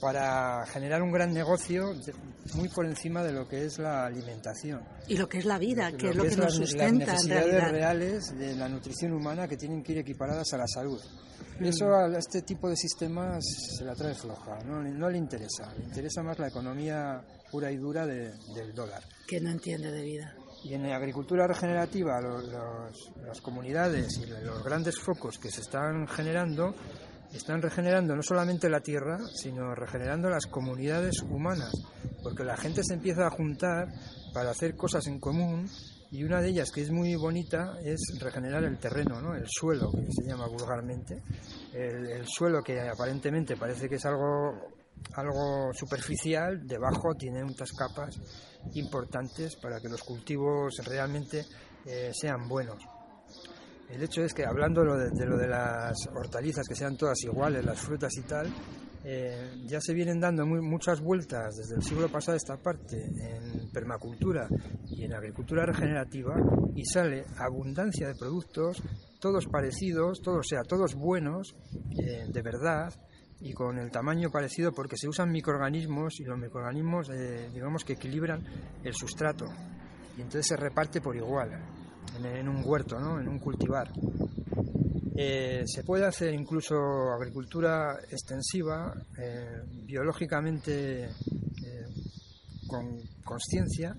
[0.00, 1.94] para generar un gran negocio
[2.54, 4.82] muy por encima de lo que es la alimentación.
[5.08, 7.24] Y lo que es la vida, que es lo que, es nos las- sustenta las
[7.24, 7.70] en necesidades realidad.
[7.70, 11.00] reales de la nutrición humana que tienen que ir equiparadas a la salud.
[11.58, 11.64] Mm.
[11.64, 13.44] Y eso a este tipo de sistemas
[13.78, 17.70] se la trae floja, no, le- no le interesa, le interesa más la economía pura
[17.70, 19.02] y dura de- del dólar.
[19.26, 20.34] Que no entiende de vida.
[20.62, 25.62] Y en la agricultura regenerativa, lo- los- las comunidades y los grandes focos que se
[25.62, 26.74] están generando,
[27.32, 31.72] están regenerando no solamente la tierra, sino regenerando las comunidades humanas,
[32.22, 33.88] porque la gente se empieza a juntar
[34.32, 35.68] para hacer cosas en común
[36.10, 39.34] y una de ellas que es muy bonita es regenerar el terreno, ¿no?
[39.34, 41.22] el suelo, que se llama vulgarmente.
[41.72, 44.72] El, el suelo que aparentemente parece que es algo,
[45.14, 48.18] algo superficial, debajo tiene unas capas
[48.74, 51.46] importantes para que los cultivos realmente
[51.86, 52.82] eh, sean buenos.
[53.92, 57.78] El hecho es que hablando de, lo de las hortalizas, que sean todas iguales, las
[57.80, 58.46] frutas y tal,
[59.02, 64.46] eh, ya se vienen dando muchas vueltas desde el siglo pasado esta parte en permacultura
[64.86, 66.34] y en agricultura regenerativa
[66.74, 68.82] y sale abundancia de productos,
[69.18, 71.56] todos parecidos, todos, o sea, todos buenos,
[71.98, 72.92] eh, de verdad,
[73.40, 77.94] y con el tamaño parecido porque se usan microorganismos y los microorganismos, eh, digamos que
[77.94, 78.44] equilibran
[78.84, 79.46] el sustrato
[80.16, 81.79] y entonces se reparte por igual
[82.24, 83.20] en, un huerto, ¿no?
[83.20, 83.90] en un cultivar.
[85.16, 86.74] Eh, se puede hacer incluso
[87.12, 91.86] agricultura extensiva, eh, biológicamente eh,
[92.66, 93.94] con conciencia,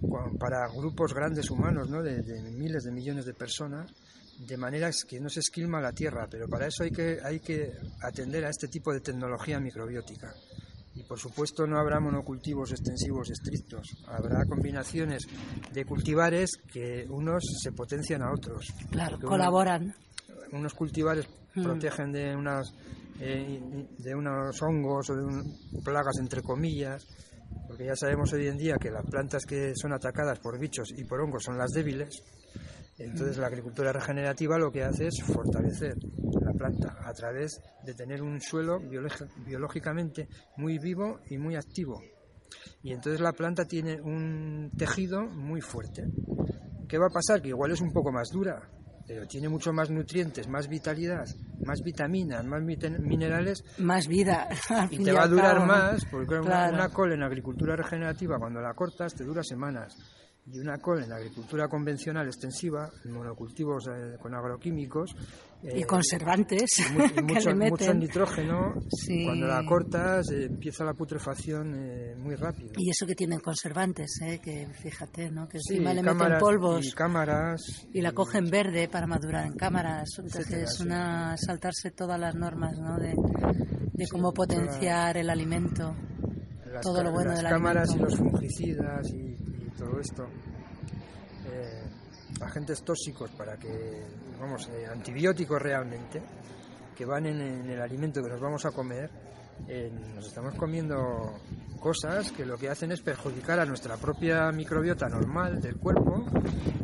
[0.00, 2.02] con- para grupos grandes humanos, ¿no?
[2.02, 3.90] de, de miles de millones de personas,
[4.38, 7.72] de manera que no se esquilma la tierra, pero para eso hay que, hay que
[8.02, 10.32] atender a este tipo de tecnología microbiótica.
[11.00, 15.22] Y por supuesto no habrá monocultivos extensivos estrictos, habrá combinaciones
[15.72, 18.66] de cultivares que unos se potencian a otros.
[18.90, 19.94] Claro, uno- colaboran.
[20.52, 21.62] unos cultivares Mm.
[21.62, 22.72] protegen de unas
[23.22, 27.06] eh, de unos hongos o de un- plagas entre comillas
[27.68, 31.04] porque ya sabemos hoy en día que las plantas que son atacadas por bichos y
[31.04, 32.22] por hongos son las débiles
[33.04, 35.96] entonces la agricultura regenerativa lo que hace es fortalecer
[36.42, 42.00] la planta a través de tener un suelo biológi- biológicamente muy vivo y muy activo
[42.82, 46.04] y entonces la planta tiene un tejido muy fuerte
[46.88, 47.40] ¿Qué va a pasar?
[47.40, 48.68] Que igual es un poco más dura,
[49.06, 51.24] pero tiene mucho más nutrientes, más vitalidad,
[51.64, 54.48] más vitaminas, más minerales Más vida.
[54.90, 58.60] y te va a durar más, porque claro, una- una, col en agricultura regenerativa cuando
[58.60, 59.96] la cortas te dura semanas.
[60.52, 65.14] Y una col en agricultura convencional extensiva, en monocultivos eh, con agroquímicos,
[65.62, 69.24] Y eh, conservantes y mu- y mucho, mucho nitrógeno, Sí.
[69.24, 72.72] cuando la cortas eh, empieza la putrefacción eh, muy rápido.
[72.78, 74.40] Y eso que tienen conservantes, ¿eh?
[74.42, 75.46] que fíjate, ¿no?
[75.48, 79.52] que Sí, encima le meten polvos y cámaras y la cogen verde para madurar en
[79.54, 80.08] cámaras.
[80.18, 80.82] Entonces Etcétera, es sí.
[80.82, 82.96] una saltarse todas las normas ¿no?
[82.98, 83.14] de,
[83.92, 85.94] de cómo potenciar el alimento.
[86.72, 88.14] las, todo lo bueno las del cámaras alimento.
[88.14, 89.39] y los fungicidas y, y
[89.90, 90.26] todo esto
[91.46, 91.82] eh,
[92.40, 94.02] agentes tóxicos para que
[94.38, 96.22] vamos eh, antibióticos realmente
[96.96, 99.10] que van en, en el alimento que nos vamos a comer
[99.66, 101.40] eh, nos estamos comiendo
[101.80, 106.24] cosas que lo que hacen es perjudicar a nuestra propia microbiota normal del cuerpo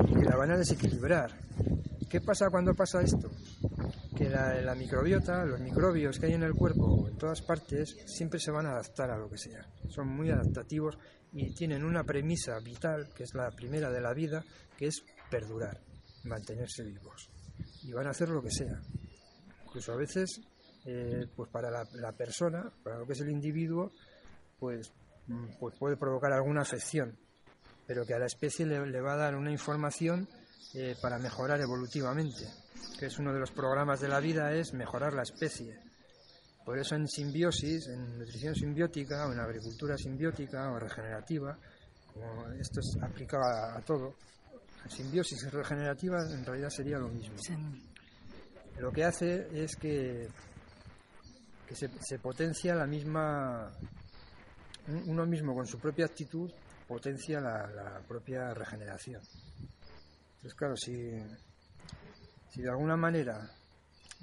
[0.08, 1.30] y que la van a desequilibrar
[2.08, 3.30] ¿qué pasa cuando pasa esto?
[4.16, 8.40] que la, la microbiota, los microbios que hay en el cuerpo en todas partes, siempre
[8.40, 9.66] se van a adaptar a lo que sea.
[9.88, 10.96] Son muy adaptativos
[11.36, 14.42] y tienen una premisa vital, que es la primera de la vida,
[14.76, 15.78] que es perdurar,
[16.24, 17.28] mantenerse vivos.
[17.82, 18.80] Y van a hacer lo que sea.
[19.66, 20.40] Incluso a veces,
[20.86, 23.92] eh, pues para la, persona, para lo que es el individuo,
[24.58, 24.90] pues,
[25.26, 27.18] mm, pues puede provocar alguna afección,
[27.86, 30.26] pero que a la especie le, le va a dar una información
[30.72, 32.48] eh, para mejorar evolutivamente,
[32.98, 35.85] que es uno de los programas de la vida, es mejorar la especie.
[36.66, 41.56] Por eso en simbiosis, en nutrición simbiótica o en agricultura simbiótica o regenerativa,
[42.12, 44.14] como esto es aplicado a, a todo,
[44.84, 47.38] en simbiosis regenerativa en realidad sería lo mismo.
[47.38, 47.54] Sí.
[48.80, 50.28] Lo que hace es que,
[51.68, 53.70] que se, se potencia la misma,
[54.88, 56.50] un- uno mismo con su propia actitud
[56.88, 59.22] potencia la, la propia regeneración.
[60.36, 60.94] Entonces, claro, si,
[62.52, 63.48] si de alguna manera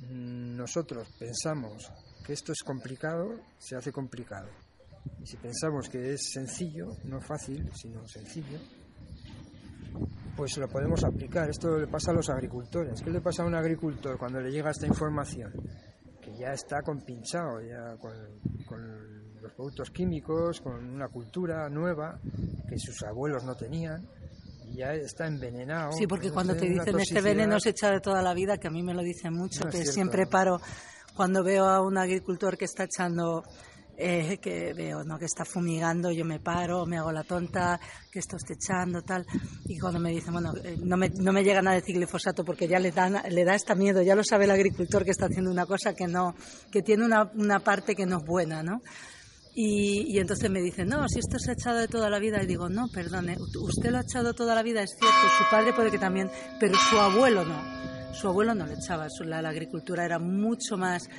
[0.10, 1.90] nosotros pensamos
[2.24, 4.48] que esto es complicado, se hace complicado.
[5.22, 8.60] Y si pensamos que es sencillo, no fácil, sino sencillo,
[10.36, 11.50] pues lo podemos aplicar.
[11.50, 13.02] Esto le pasa a los agricultores.
[13.02, 15.52] ¿Qué le pasa a un agricultor cuando le llega esta información?
[16.22, 18.14] Que ya está compinchado, ya con,
[18.66, 22.20] con los productos químicos, con una cultura nueva
[22.70, 24.08] que sus abuelos no tenían,
[24.74, 25.92] ya está envenenado.
[25.92, 28.72] Sí, porque cuando te dicen este veneno se echa de toda la vida, que a
[28.72, 30.60] mí me lo dicen mucho, No que siempre paro
[31.16, 33.44] cuando veo a un agricultor que está echando
[33.98, 35.20] eh, que veo ¿no?
[35.20, 37.80] que está fumigando, yo me paro, me hago la tonta,
[38.12, 39.26] que esto esté echando, tal.
[39.66, 42.68] Y cuando me dicen, bueno, eh, no, me, no me llegan a decir glifosato porque
[42.68, 45.52] ya le, dan, le da este miedo, ya lo sabe el agricultor que está haciendo
[45.52, 46.36] una cosa que no,
[46.72, 48.82] que tiene una, una parte que no es buena, ¿no?
[49.56, 52.42] Y, y, entonces me dicen, no, si esto se ha echado de toda la vida.
[52.42, 55.74] Y digo, no, perdone, usted lo ha echado toda la vida, es cierto, su padre
[55.74, 57.93] puede que también, pero su abuelo no.
[58.14, 61.10] Su abuelo no lo echaba, la, la agricultura era mucho más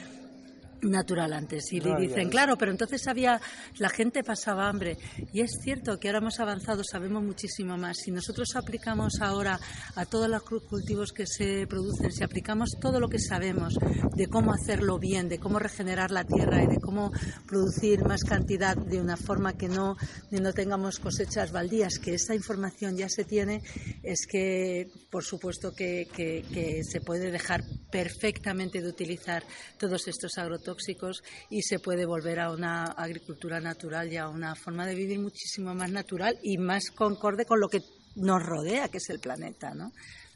[0.85, 1.73] natural antes.
[1.73, 3.41] Y le dicen, claro, pero entonces había,
[3.79, 4.99] la gente pasaba hambre.
[5.33, 7.99] Y es cierto que ahora hemos avanzado, sabemos muchísimo más.
[7.99, 9.59] Si nosotros aplicamos ahora
[9.95, 13.75] a todos los cultivos que se producen, si aplicamos todo lo que sabemos
[14.15, 17.13] de cómo hacerlo bien, de cómo regenerar la tierra y de cómo
[17.47, 19.97] producir más cantidad de una forma que no,
[20.31, 23.63] no tengamos cosechas baldías, que esta información ya se tiene,
[24.03, 29.43] es que, por supuesto, que, que, que se puede dejar perfectamente de utilizar
[29.79, 34.55] todos estos agrotóxicos tóxicos y se puede volver a una agricultura natural y a una
[34.57, 37.81] forma de vivir muchísimo más natural y más concorde con lo que
[38.17, 39.93] nos rodea, que es el planeta, ¿no?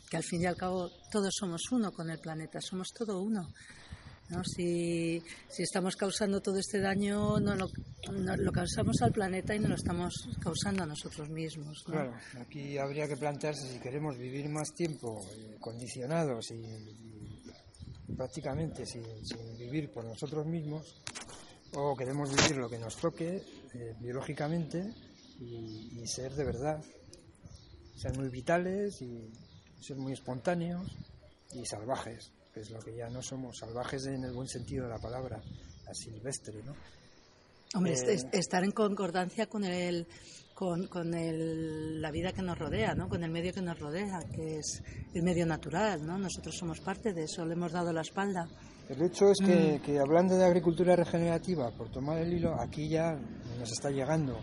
[0.09, 3.49] Que al fin y al cabo todos somos uno con el planeta, somos todo uno.
[4.31, 4.45] ¿no?
[4.45, 7.67] Si, si, estamos causando todo este daño, no lo,
[8.13, 11.83] no, lo, causamos al planeta y no lo estamos causando a nosotros mismos.
[11.87, 11.95] ¿no?
[11.95, 17.18] Claro, aquí habría que plantearse si queremos vivir más tiempo eh, condicionados y,
[18.17, 21.03] prácticamente sin, sin, vivir por nosotros mismos
[21.75, 23.43] o queremos vivir lo que nos toque
[23.75, 24.93] eh, biológicamente
[25.39, 26.83] y, y, ser de verdad,
[27.95, 29.31] ser muy vitales y
[29.81, 30.97] ser muy espontáneos
[31.53, 34.91] y salvajes, que es lo que ya no somos, salvajes en el buen sentido de
[34.91, 35.41] la palabra,
[35.85, 36.75] la silvestre, ¿no?
[37.75, 40.07] Hombre, eh, estar en concordancia con el
[40.59, 43.09] con, con el, la vida que nos rodea, ¿no?
[43.09, 44.83] con el medio que nos rodea, que es
[45.15, 46.05] el medio natural.
[46.05, 46.19] ¿no?
[46.19, 48.49] Nosotros somos parte de eso, le hemos dado la espalda.
[48.89, 49.83] El hecho es que, mm.
[49.83, 53.17] que hablando de agricultura regenerativa, por tomar el hilo, aquí ya
[53.57, 54.37] nos está llegando.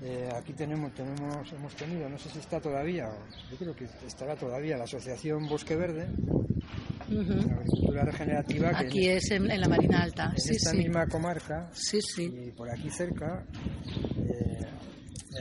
[0.00, 3.08] Eh, aquí tenemos, tenemos, hemos tenido, no sé si está todavía,
[3.50, 7.46] yo creo que estará todavía la Asociación Bosque Verde, uh -huh.
[7.48, 8.70] la agricultura regenerativa.
[8.70, 10.76] Que aquí en, es en, en, la Marina Alta, en sí, esta sí.
[10.76, 12.32] misma comarca sí, sí.
[12.46, 13.44] y por aquí cerca.
[14.18, 14.73] Eh,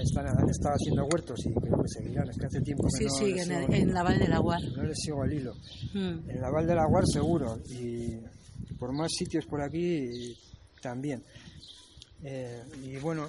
[0.01, 2.29] están, han estado haciendo huertos y creo que seguirán.
[2.29, 4.61] Es que hace tiempo que sí, no sí, en, el, en, la Val del Aguar.
[4.75, 5.53] No les sigo el hilo.
[5.93, 6.29] Mm.
[6.29, 7.59] En la Val del Aguar seguro.
[7.69, 8.17] Y
[8.77, 10.37] por más sitios por aquí
[10.81, 11.23] también.
[12.23, 13.27] Eh, y bueno,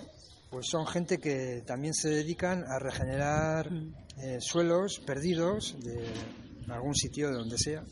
[0.50, 3.94] pues son gente que también se dedican a regenerar mm.
[4.22, 6.04] eh, suelos perdidos de
[6.72, 7.84] algún sitio de donde sea.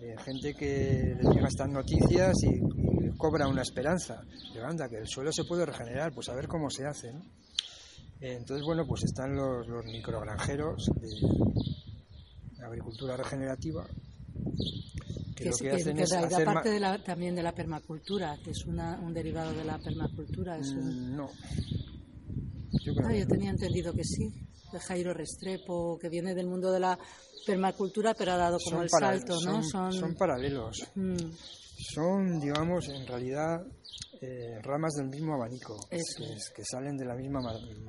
[0.00, 4.22] Eh, gente que les llega estas noticias y, y cobra una esperanza.
[4.54, 7.12] De anda, que el suelo se puede regenerar, pues a ver cómo se hace.
[7.12, 7.20] ¿no?
[8.20, 13.86] Entonces, bueno, pues están los, los microgranjeros de agricultura regenerativa.
[15.36, 18.36] Que, que, lo que hacen que es hacer parte de la, también de la permacultura,
[18.42, 20.58] que es una, un derivado de la permacultura.
[20.58, 21.16] Es un...
[21.16, 21.30] No.
[22.84, 24.32] Yo, creo ah, yo tenía entendido que sí,
[24.72, 26.98] de Jairo Restrepo, que viene del mundo de la
[27.46, 29.62] permacultura, pero ha dado como son el salto, ¿no?
[29.62, 30.82] Son, son paralelos.
[30.96, 31.16] Mm.
[31.94, 33.64] Son, digamos, en realidad
[34.20, 35.98] eh, ramas del mismo abanico, que,
[36.54, 37.40] que, salen de la misma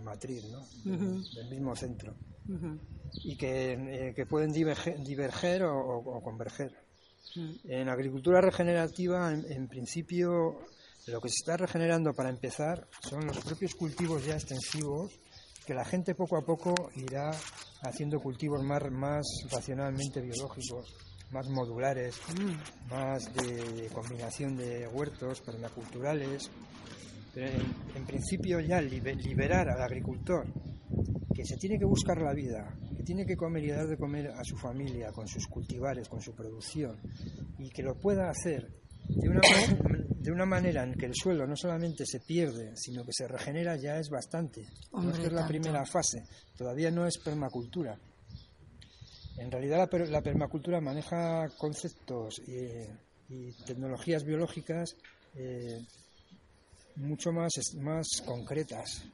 [0.03, 0.59] matriz, ¿no?
[0.59, 1.35] uh -huh.
[1.35, 2.15] del mismo centro,
[2.47, 2.79] uh -huh.
[3.23, 6.71] y que, eh, que, pueden diverger, diverger o, o, o converger.
[7.35, 7.59] Uh -huh.
[7.65, 10.59] En agricultura regenerativa, en, en, principio,
[11.07, 15.11] lo que se está regenerando para empezar son los propios cultivos ya extensivos,
[15.65, 17.31] que la gente poco a poco irá
[17.81, 22.91] haciendo cultivos más, más racionalmente biológicos más modulares, mm.
[22.91, 26.49] más de combinación de huertos permaculturales.
[27.33, 30.47] Pero en, en, principio ya liberar al agricultor,
[31.33, 34.31] que se tiene que buscar la vida, que tiene que comer y dar de comer
[34.31, 36.97] a su familia, con sus cultivares, con su producción,
[37.59, 38.67] y que lo pueda hacer
[39.07, 39.41] de una,
[40.19, 43.75] de una manera en que el suelo no solamente se pierde, sino que se regenera,
[43.75, 44.67] ya es bastante.
[44.91, 46.23] Hombre, no es la primera fase,
[46.57, 47.97] todavía no es permacultura.
[49.39, 54.95] En realidad la, la permacultura maneja conceptos y, y tecnologías biológicas
[55.35, 55.79] eh,
[56.97, 59.05] mucho más, más concretas,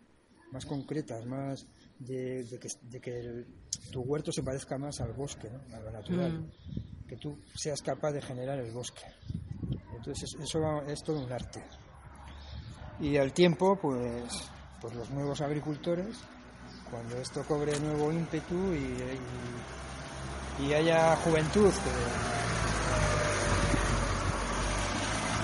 [0.51, 1.67] más concretas, más
[1.99, 3.47] de, de que, de que el,
[3.91, 5.75] tu huerto se parezca más al bosque, ¿no?
[5.75, 7.07] a lo natural, mm.
[7.07, 9.03] que tú seas capaz de generar el bosque.
[9.95, 11.63] Entonces eso es todo un arte.
[12.99, 14.23] Y al tiempo, pues,
[14.81, 16.17] pues los nuevos agricultores,
[16.89, 19.84] cuando esto cobre nuevo ímpetu y, y
[20.59, 21.91] y haya juventud que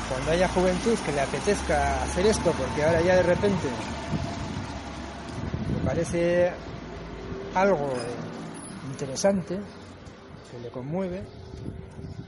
[0.10, 3.68] cuando haya juventud que le apetezca hacer esto porque ahora ya de repente
[5.74, 6.52] me parece
[7.56, 7.94] algo
[8.90, 9.60] interesante
[10.52, 11.24] que le conmueve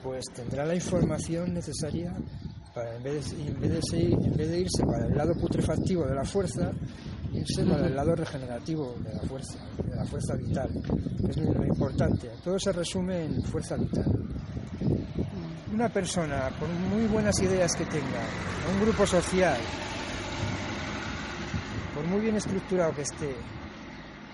[0.02, 2.14] pues tendrá la información necesaria
[2.74, 6.06] para en vez, de, en, vez de en vez de irse para el lado putrefactivo
[6.06, 6.72] de la fuerza,
[7.34, 9.58] irse para el lado regenerativo de la fuerza,
[9.90, 10.70] de la fuerza vital,
[11.30, 12.30] es lo importante.
[12.44, 14.06] Todo se resume en fuerza vital.
[15.74, 18.22] Una persona, por muy buenas ideas que tenga,
[18.76, 19.58] un grupo social,
[21.96, 23.36] por muy bien estructurado que esté,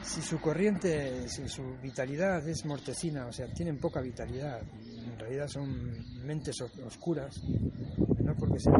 [0.01, 4.61] si su corriente, si su vitalidad es mortecina, o sea, tienen poca vitalidad,
[5.05, 5.95] en realidad son
[6.25, 7.41] mentes os- oscuras,
[8.23, 8.75] no porque sean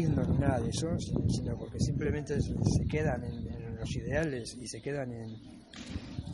[0.00, 0.88] ni nada de eso,
[1.28, 5.36] sino porque simplemente se quedan en, los ideales y se quedan en,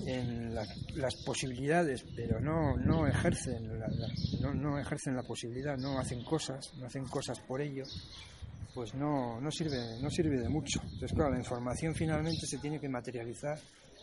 [0.06, 0.66] en la-
[0.96, 3.86] las posibilidades, pero no, no ejercen la,
[4.40, 7.84] no, no ejercen la posibilidad, no hacen cosas, no hacen cosas por ello,
[8.74, 10.80] pues no, no sirve, no sirve de mucho.
[10.82, 13.58] Entonces, claro, la información finalmente se tiene que materializar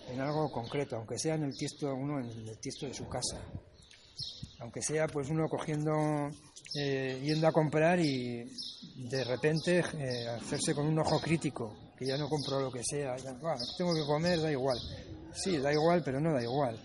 [0.09, 3.37] en algo concreto, aunque sea en el tiesto uno en el tiesto de su casa.
[4.59, 5.91] Aunque sea pues uno cogiendo,
[6.75, 8.43] eh, yendo a comprar y
[9.09, 13.17] de repente eh, hacerse con un ojo crítico, que ya no compro lo que sea,
[13.17, 14.77] ya, "Buah, tengo que comer, da igual.
[15.33, 16.79] Sí, da igual, pero no da igual.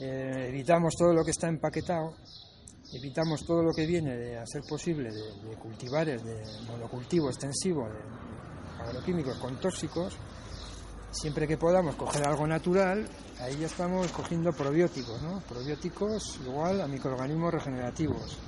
[0.00, 2.14] Eh, evitamos todo lo que está empaquetado,
[2.92, 7.86] evitamos todo lo que viene de a ser posible de, de cultivares, de monocultivo extensivo,
[7.88, 10.16] de agroquímicos con tóxicos,
[11.14, 13.08] siempre que podamos coger algo natural,
[13.40, 15.40] ahí ya estamos cogiendo probióticos, ¿no?
[15.48, 18.38] Probióticos igual a microorganismos regenerativos,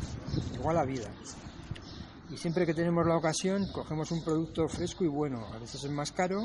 [0.55, 1.11] igual a vida.
[2.29, 5.47] Y siempre que tenemos la ocasión, cogemos un producto fresco y bueno.
[5.55, 6.41] A veces es más caro,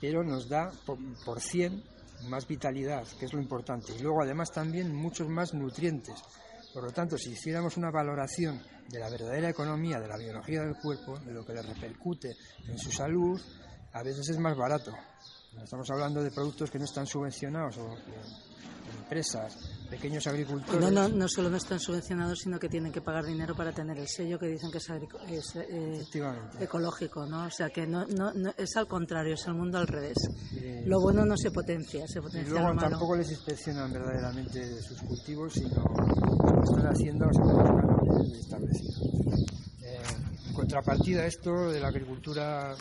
[0.00, 1.82] pero nos da por, por 100
[2.28, 3.94] más vitalidad, que es lo importante.
[3.98, 6.22] Y luego además también muchos más nutrientes.
[6.74, 10.74] Por lo tanto, si hiciéramos una valoración de la verdadera economía, de la biología del
[10.76, 12.36] cuerpo, de lo que le repercute
[12.68, 13.40] en su salud,
[13.94, 14.92] a veces es más barato.
[15.62, 17.96] Estamos hablando de productos que no están subvencionados o
[19.00, 19.56] empresas,
[19.90, 20.80] pequeños agricultores.
[20.80, 23.98] No, no, no solo no están subvencionados, sino que tienen que pagar dinero para tener
[23.98, 24.88] el sello que dicen que es,
[25.28, 26.06] es, eh,
[26.60, 27.46] ecológico, ¿no?
[27.46, 30.16] O sea que no, no, no- es al contrario, es el mundo al revés.
[30.56, 32.90] Eh, Lo bueno no se potencia, se Y potencia luego lo malo.
[32.90, 39.00] tampoco les inspeccionan verdaderamente sus cultivos, sino lo están haciendo según los establecidos.
[39.82, 39.98] Eh,
[40.46, 42.74] en contrapartida a esto de la agricultura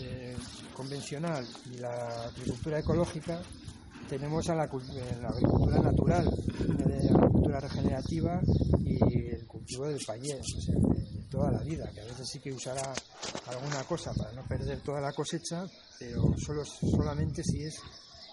[0.00, 0.36] eh,
[0.74, 3.40] convencional y la agricultura ecológica,
[4.08, 8.40] tenemos a la, eh, la agricultura natural, de la agricultura regenerativa
[8.80, 12.28] y el cultivo del payés, o sea, de, de toda la vida, que a veces
[12.30, 12.92] sí que usará
[13.46, 15.64] alguna cosa para no perder toda la cosecha,
[15.98, 17.74] pero solo, solamente si es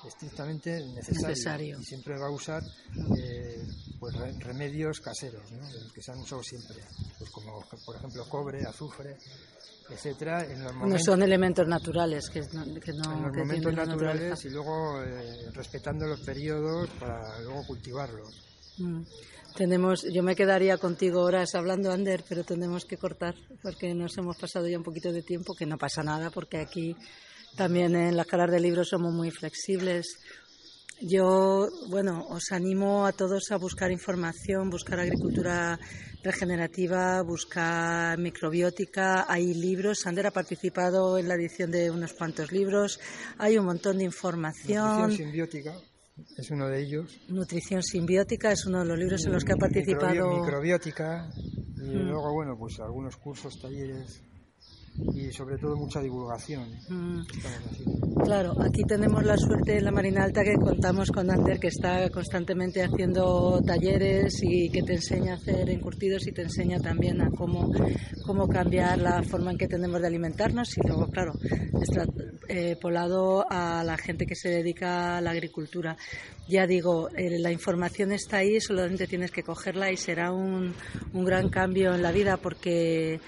[0.08, 1.80] estrictamente necesario, Necesario.
[1.80, 2.64] y siempre va a usar
[3.18, 3.64] eh,
[4.00, 5.68] pues re- remedios caseros ¿no?
[5.68, 6.78] de los que se han usado siempre
[7.18, 9.18] pues como por ejemplo cobre azufre
[9.90, 13.74] etcétera en los No son elementos naturales que no, que no en los que momentos
[13.74, 18.48] naturales y luego eh, respetando los periodos para luego cultivarlos
[18.78, 19.04] Mm.
[19.58, 24.38] Tenemos, yo me quedaría contigo horas hablando, Ander, pero tenemos que cortar porque nos hemos
[24.38, 26.96] pasado ya un poquito de tiempo, que no pasa nada porque aquí
[27.56, 30.18] también en las caras del libro somos muy flexibles.
[31.02, 35.80] Yo, bueno, os animo a todos a buscar información, buscar agricultura
[36.24, 39.26] regenerativa, buscar microbiótica.
[39.28, 40.06] Hay libros.
[40.06, 43.00] Ander ha participado en la edición de unos cuantos libros.
[43.40, 44.86] Hay un montón de información.
[45.02, 45.74] nutrición simbiótica
[46.38, 49.58] es uno de ellos Nutrición simbiótica es uno de los libros en los que ha
[49.58, 50.40] participado.
[50.40, 51.28] microbiótica
[51.78, 52.10] y Mm.
[52.10, 54.22] luego bueno pues algunos cursos talleres
[55.14, 57.22] y sobre todo mucha divulgación Mm.
[58.24, 62.10] Claro, aquí tenemos la suerte en la Marina Alta que contamos con Ander, que está
[62.10, 67.30] constantemente haciendo talleres y que te enseña a hacer encurtidos y te enseña también a
[67.32, 67.72] cómo,
[68.26, 70.78] cómo cambiar la forma en que tenemos de alimentarnos.
[70.78, 71.34] Y luego, claro,
[71.82, 72.06] está
[72.48, 75.98] eh, polado a la gente que se dedica a la agricultura.
[76.48, 80.74] Ya digo, eh, la información está ahí, solamente tienes que cogerla y será un,
[81.14, 83.20] un gran cambio en la vida porque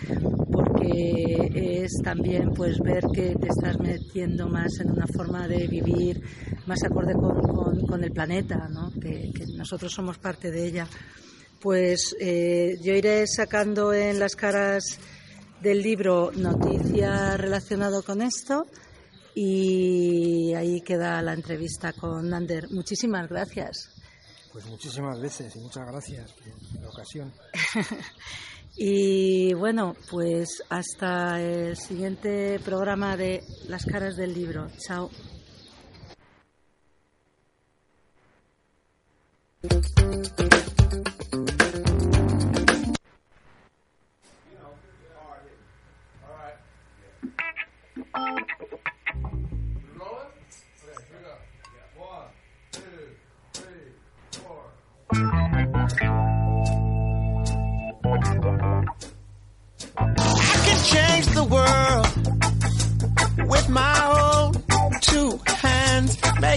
[0.88, 6.22] porque es también pues ver que te estás metiendo más en una forma de vivir
[6.66, 8.92] más acorde con, con- con el planeta, ¿no?
[9.00, 10.88] que, que nosotros somos parte de ella.
[11.60, 15.00] Pues eh, yo iré sacando en las caras
[15.62, 18.66] del libro noticias relacionadas con esto
[19.36, 22.70] y ahí queda la entrevista con Ander.
[22.72, 23.90] Muchísimas gracias.
[24.52, 27.32] Pues muchísimas veces y muchas gracias por la ocasión.
[28.76, 34.68] Y bueno, pues hasta el siguiente programa de Las caras del libro.
[34.80, 35.10] Chao.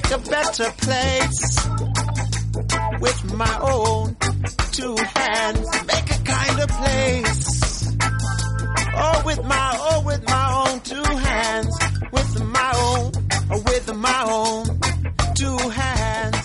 [0.09, 1.69] make a better place
[3.01, 4.17] with my own
[4.73, 5.69] two hands.
[5.87, 7.97] Make a kinder place.
[8.99, 11.79] Oh, with my oh, with my own two hands,
[12.13, 13.13] with my own,
[13.51, 16.36] oh, with my own two hands.